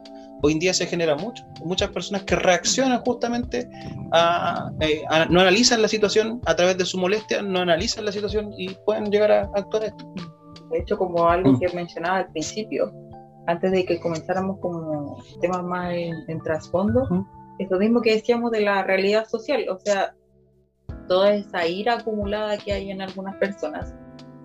hoy 0.44 0.52
en 0.52 0.58
día 0.58 0.74
se 0.74 0.86
genera 0.86 1.16
mucho. 1.16 1.42
Muchas 1.64 1.90
personas 1.90 2.22
que 2.24 2.36
reaccionan 2.36 3.00
justamente 3.00 3.60
eh, 3.60 5.02
a, 5.08 5.26
no 5.30 5.40
analizan 5.40 5.80
la 5.80 5.88
situación 5.88 6.40
a 6.44 6.54
través 6.54 6.76
de 6.76 6.84
su 6.84 6.98
molestia, 6.98 7.42
no 7.42 7.60
analizan 7.60 8.04
la 8.04 8.12
situación 8.12 8.52
y 8.58 8.68
pueden 8.86 9.10
llegar 9.10 9.32
a, 9.32 9.50
actuar 9.54 9.84
esto. 9.84 10.04
De 10.74 10.80
hecho, 10.80 10.98
como 10.98 11.28
algo 11.28 11.52
mm. 11.52 11.60
que 11.60 11.68
mencionaba 11.72 12.16
al 12.16 12.32
principio, 12.32 12.92
antes 13.46 13.70
de 13.70 13.84
que 13.84 14.00
comenzáramos 14.00 14.58
como 14.58 15.22
temas 15.40 15.62
más 15.62 15.94
en, 15.94 16.40
trasfondo, 16.42 17.06
mm. 17.08 17.60
es 17.60 17.70
lo 17.70 17.78
mismo 17.78 18.02
que 18.02 18.16
decíamos 18.16 18.50
de 18.50 18.62
la 18.62 18.82
realidad 18.82 19.24
social, 19.28 19.64
o 19.68 19.78
sea, 19.78 20.16
toda 21.06 21.32
esa 21.32 21.64
ira 21.64 21.94
acumulada 21.94 22.58
que 22.58 22.72
hay 22.72 22.90
en 22.90 23.02
algunas 23.02 23.36
personas 23.36 23.94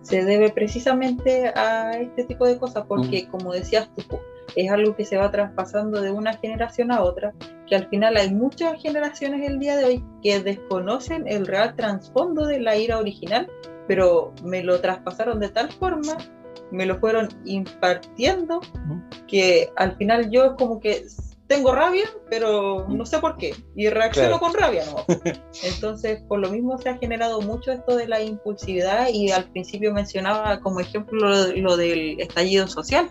se 0.03 0.23
debe 0.23 0.51
precisamente 0.51 1.47
a 1.47 1.93
este 1.99 2.25
tipo 2.25 2.45
de 2.45 2.59
cosas, 2.59 2.85
porque 2.87 3.25
mm. 3.25 3.31
como 3.31 3.51
decías 3.51 3.89
tú, 3.95 4.19
es 4.55 4.69
algo 4.69 4.95
que 4.95 5.05
se 5.05 5.17
va 5.17 5.31
traspasando 5.31 5.99
de 5.99 6.11
una 6.11 6.33
generación 6.33 6.91
a 6.91 7.01
otra, 7.01 7.33
que 7.65 7.75
al 7.75 7.87
final 7.89 8.17
hay 8.17 8.31
muchas 8.31 8.79
generaciones 8.79 9.49
el 9.49 9.57
día 9.57 9.77
de 9.77 9.85
hoy 9.85 10.05
que 10.21 10.39
desconocen 10.41 11.27
el 11.27 11.47
real 11.47 11.75
trasfondo 11.75 12.45
de 12.45 12.59
la 12.59 12.77
ira 12.77 12.99
original, 12.99 13.49
pero 13.89 14.31
me 14.43 14.61
lo 14.61 14.79
traspasaron 14.79 15.39
de 15.39 15.49
tal 15.49 15.71
forma, 15.71 16.15
me 16.69 16.85
lo 16.85 16.99
fueron 16.99 17.27
impartiendo, 17.45 18.61
que 19.27 19.71
al 19.77 19.97
final 19.97 20.29
yo 20.29 20.55
como 20.57 20.79
que 20.79 21.07
tengo 21.47 21.73
rabia, 21.73 22.05
pero 22.29 22.85
no 22.87 23.03
sé 23.07 23.17
por 23.17 23.37
qué, 23.37 23.55
y 23.75 23.89
reacciono 23.89 24.39
con 24.39 24.53
rabia, 24.53 24.83
¿no? 24.85 25.03
Entonces, 25.63 26.21
por 26.27 26.37
lo 26.37 26.51
mismo 26.51 26.77
se 26.77 26.89
ha 26.89 26.97
generado 26.99 27.41
mucho 27.41 27.71
esto 27.71 27.95
de 27.95 28.07
la 28.07 28.21
impulsividad 28.21 29.07
y 29.11 29.31
al 29.31 29.45
principio 29.45 29.91
mencionaba 29.91 30.59
como 30.59 30.81
ejemplo 30.81 31.47
lo, 31.55 31.75
del 31.75 32.21
estallido 32.21 32.67
social, 32.67 33.09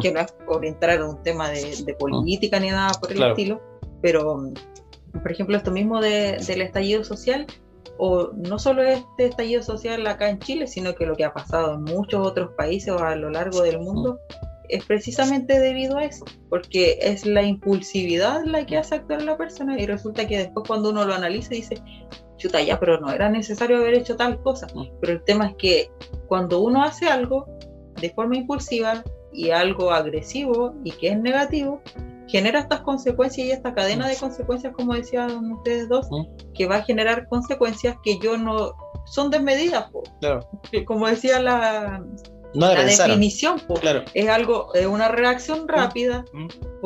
que 0.00 0.12
no 0.12 0.20
es 0.20 0.30
por 0.46 0.64
entrar 0.64 0.98
en 0.98 1.06
un 1.06 1.22
tema 1.24 1.50
de, 1.50 1.96
política 1.98 2.60
ni 2.60 2.70
nada 2.70 2.92
por 3.00 3.10
el 3.10 3.20
estilo, 3.20 3.60
pero, 4.00 4.52
por 5.12 5.32
ejemplo, 5.32 5.56
esto 5.56 5.72
mismo 5.72 6.00
del 6.00 6.60
estallido 6.62 7.02
social, 7.02 7.48
o 8.02 8.32
no 8.32 8.58
solo 8.58 8.82
este 8.82 9.26
estallido 9.26 9.62
social 9.62 10.06
acá 10.06 10.30
en 10.30 10.38
Chile, 10.38 10.66
sino 10.66 10.94
que 10.94 11.04
lo 11.04 11.14
que 11.14 11.24
ha 11.24 11.34
pasado 11.34 11.74
en 11.74 11.82
muchos 11.82 12.26
otros 12.26 12.52
países 12.56 12.88
o 12.88 12.98
a 12.98 13.14
lo 13.14 13.28
largo 13.28 13.60
del 13.60 13.78
mundo, 13.78 14.18
es 14.70 14.84
precisamente 14.86 15.60
debido 15.60 15.98
a 15.98 16.04
eso, 16.04 16.24
porque 16.48 16.98
es 17.02 17.26
la 17.26 17.42
impulsividad 17.42 18.44
la 18.44 18.64
que 18.64 18.78
hace 18.78 18.94
actuar 18.94 19.20
a 19.20 19.24
la 19.24 19.36
persona 19.36 19.78
y 19.78 19.84
resulta 19.84 20.26
que 20.26 20.38
después 20.38 20.66
cuando 20.66 20.90
uno 20.90 21.04
lo 21.04 21.12
analiza 21.12 21.50
dice, 21.50 21.74
chuta, 22.38 22.62
ya, 22.62 22.80
pero 22.80 22.98
no 22.98 23.12
era 23.12 23.28
necesario 23.28 23.76
haber 23.76 23.94
hecho 23.94 24.16
tal 24.16 24.40
cosa. 24.42 24.66
Pero 25.00 25.12
el 25.12 25.22
tema 25.24 25.48
es 25.48 25.56
que 25.56 25.90
cuando 26.26 26.60
uno 26.60 26.82
hace 26.82 27.06
algo 27.06 27.46
de 28.00 28.08
forma 28.10 28.36
impulsiva 28.36 29.04
y 29.30 29.50
algo 29.50 29.90
agresivo 29.90 30.74
y 30.84 30.92
que 30.92 31.08
es 31.08 31.20
negativo, 31.20 31.82
genera 32.30 32.60
estas 32.60 32.80
consecuencias 32.80 33.46
y 33.46 33.50
esta 33.50 33.74
cadena 33.74 34.08
de 34.08 34.16
consecuencias, 34.16 34.72
como 34.74 34.94
decían 34.94 35.52
ustedes 35.52 35.88
dos, 35.88 36.08
que 36.54 36.66
va 36.66 36.76
a 36.76 36.82
generar 36.82 37.28
consecuencias 37.28 37.96
que 38.02 38.18
yo 38.18 38.36
no 38.36 38.72
son 39.06 39.30
desmedidas. 39.30 39.90
Como 40.86 41.08
decía 41.08 41.40
la, 41.40 42.04
la 42.52 42.84
definición 42.84 43.60
es 44.14 44.28
algo, 44.28 44.74
es 44.74 44.86
una 44.86 45.08
reacción 45.08 45.68
rápida, 45.68 46.24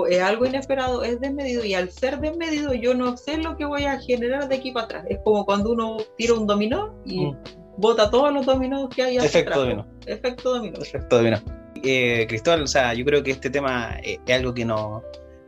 es 0.08 0.20
algo 0.22 0.46
inesperado, 0.46 1.02
es 1.02 1.20
desmedido 1.20 1.64
y 1.64 1.74
al 1.74 1.90
ser 1.90 2.20
desmedido 2.20 2.74
yo 2.74 2.94
no 2.94 3.16
sé 3.16 3.38
lo 3.38 3.56
que 3.56 3.64
voy 3.64 3.84
a 3.84 3.98
generar 4.00 4.48
de 4.48 4.56
aquí 4.56 4.72
para 4.72 4.86
atrás. 4.86 5.04
Es 5.08 5.18
como 5.24 5.44
cuando 5.44 5.72
uno 5.72 5.98
tira 6.16 6.34
un 6.34 6.46
dominó 6.46 6.94
y 7.04 7.32
bota 7.76 8.10
todos 8.10 8.32
los 8.32 8.46
dominados 8.46 8.88
que 8.90 9.02
hay. 9.02 9.16
Efecto 9.18 9.60
dominó. 9.60 9.86
Efecto 10.06 10.54
dominó. 10.54 10.78
Efecto 10.78 11.16
dominó. 11.16 11.42
Eh, 11.82 12.26
Cristóbal, 12.28 12.62
o 12.62 12.66
sea, 12.66 12.94
yo 12.94 13.04
creo 13.04 13.22
que 13.22 13.32
este 13.32 13.50
tema 13.50 13.98
es 14.02 14.18
algo 14.34 14.54
que 14.54 14.64
no 14.64 15.02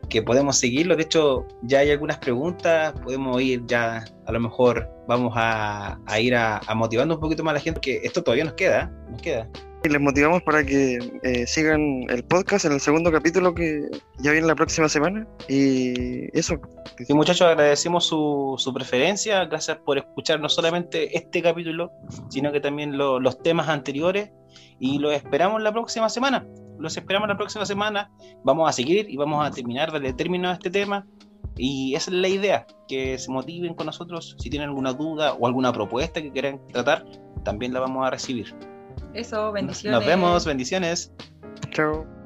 que 0.09 0.21
podemos 0.21 0.57
seguirlo. 0.57 0.95
De 0.95 1.03
hecho, 1.03 1.45
ya 1.63 1.79
hay 1.79 1.91
algunas 1.91 2.17
preguntas, 2.17 2.93
podemos 3.03 3.41
ir 3.41 3.65
ya, 3.65 4.05
a 4.25 4.31
lo 4.31 4.39
mejor 4.39 4.89
vamos 5.07 5.33
a, 5.35 5.99
ir 6.19 6.35
a, 6.35 6.61
motivando 6.75 7.15
un 7.15 7.21
poquito 7.21 7.43
más 7.43 7.51
a 7.51 7.53
la 7.55 7.59
gente, 7.59 7.79
porque 7.79 8.01
esto 8.03 8.23
todavía 8.23 8.45
nos 8.45 8.53
queda, 8.53 8.91
nos 9.09 9.21
queda. 9.21 9.49
Y 9.83 9.89
les 9.89 10.01
motivamos 10.01 10.41
para 10.41 10.65
que 10.65 10.97
eh, 11.21 11.45
sigan 11.45 12.03
el 12.09 12.23
podcast 12.23 12.65
en 12.65 12.73
el 12.73 12.79
segundo 12.79 13.11
capítulo 13.11 13.53
que 13.53 13.87
ya 14.17 14.31
viene 14.31 14.47
la 14.47 14.55
próxima 14.55 14.89
semana. 14.89 15.27
Y 15.47 16.35
eso. 16.37 16.55
Sí, 17.05 17.13
muchachos, 17.13 17.47
agradecemos 17.47 18.07
su, 18.07 18.55
su 18.57 18.73
preferencia. 18.73 19.45
Gracias 19.45 19.77
por 19.85 19.99
escuchar 19.99 20.39
no 20.39 20.49
solamente 20.49 21.15
este 21.15 21.43
capítulo, 21.43 21.91
sino 22.29 22.51
que 22.51 22.59
también 22.59 22.97
los 22.97 23.41
temas 23.43 23.69
anteriores. 23.69 24.31
Y 24.79 24.97
los 24.97 25.13
esperamos 25.13 25.61
la 25.61 25.71
próxima 25.71 26.09
semana. 26.09 26.47
Los 26.79 26.97
esperamos 26.97 27.27
la 27.27 27.37
próxima 27.37 27.65
semana. 27.65 28.11
Vamos 28.43 28.69
a 28.69 28.73
seguir 28.73 29.09
y 29.09 29.17
vamos 29.17 29.45
a 29.45 29.51
terminar, 29.51 29.91
darle 29.91 30.13
término 30.13 30.49
a 30.49 30.53
este 30.53 30.69
tema. 30.69 31.05
Y 31.55 31.95
esa 31.95 32.11
es 32.11 32.17
la 32.17 32.27
idea, 32.27 32.67
que 32.87 33.17
se 33.17 33.31
motiven 33.31 33.73
con 33.73 33.87
nosotros. 33.87 34.35
Si 34.39 34.49
tienen 34.49 34.69
alguna 34.69 34.93
duda 34.93 35.33
o 35.33 35.47
alguna 35.47 35.73
propuesta 35.73 36.21
que 36.21 36.31
quieran 36.31 36.61
tratar, 36.67 37.05
también 37.43 37.73
la 37.73 37.79
vamos 37.79 38.05
a 38.05 38.11
recibir. 38.11 38.55
Eso, 39.13 39.51
bendiciones. 39.51 39.99
Nos 39.99 40.07
vemos, 40.07 40.45
bendiciones. 40.45 41.11
Chao. 41.71 42.16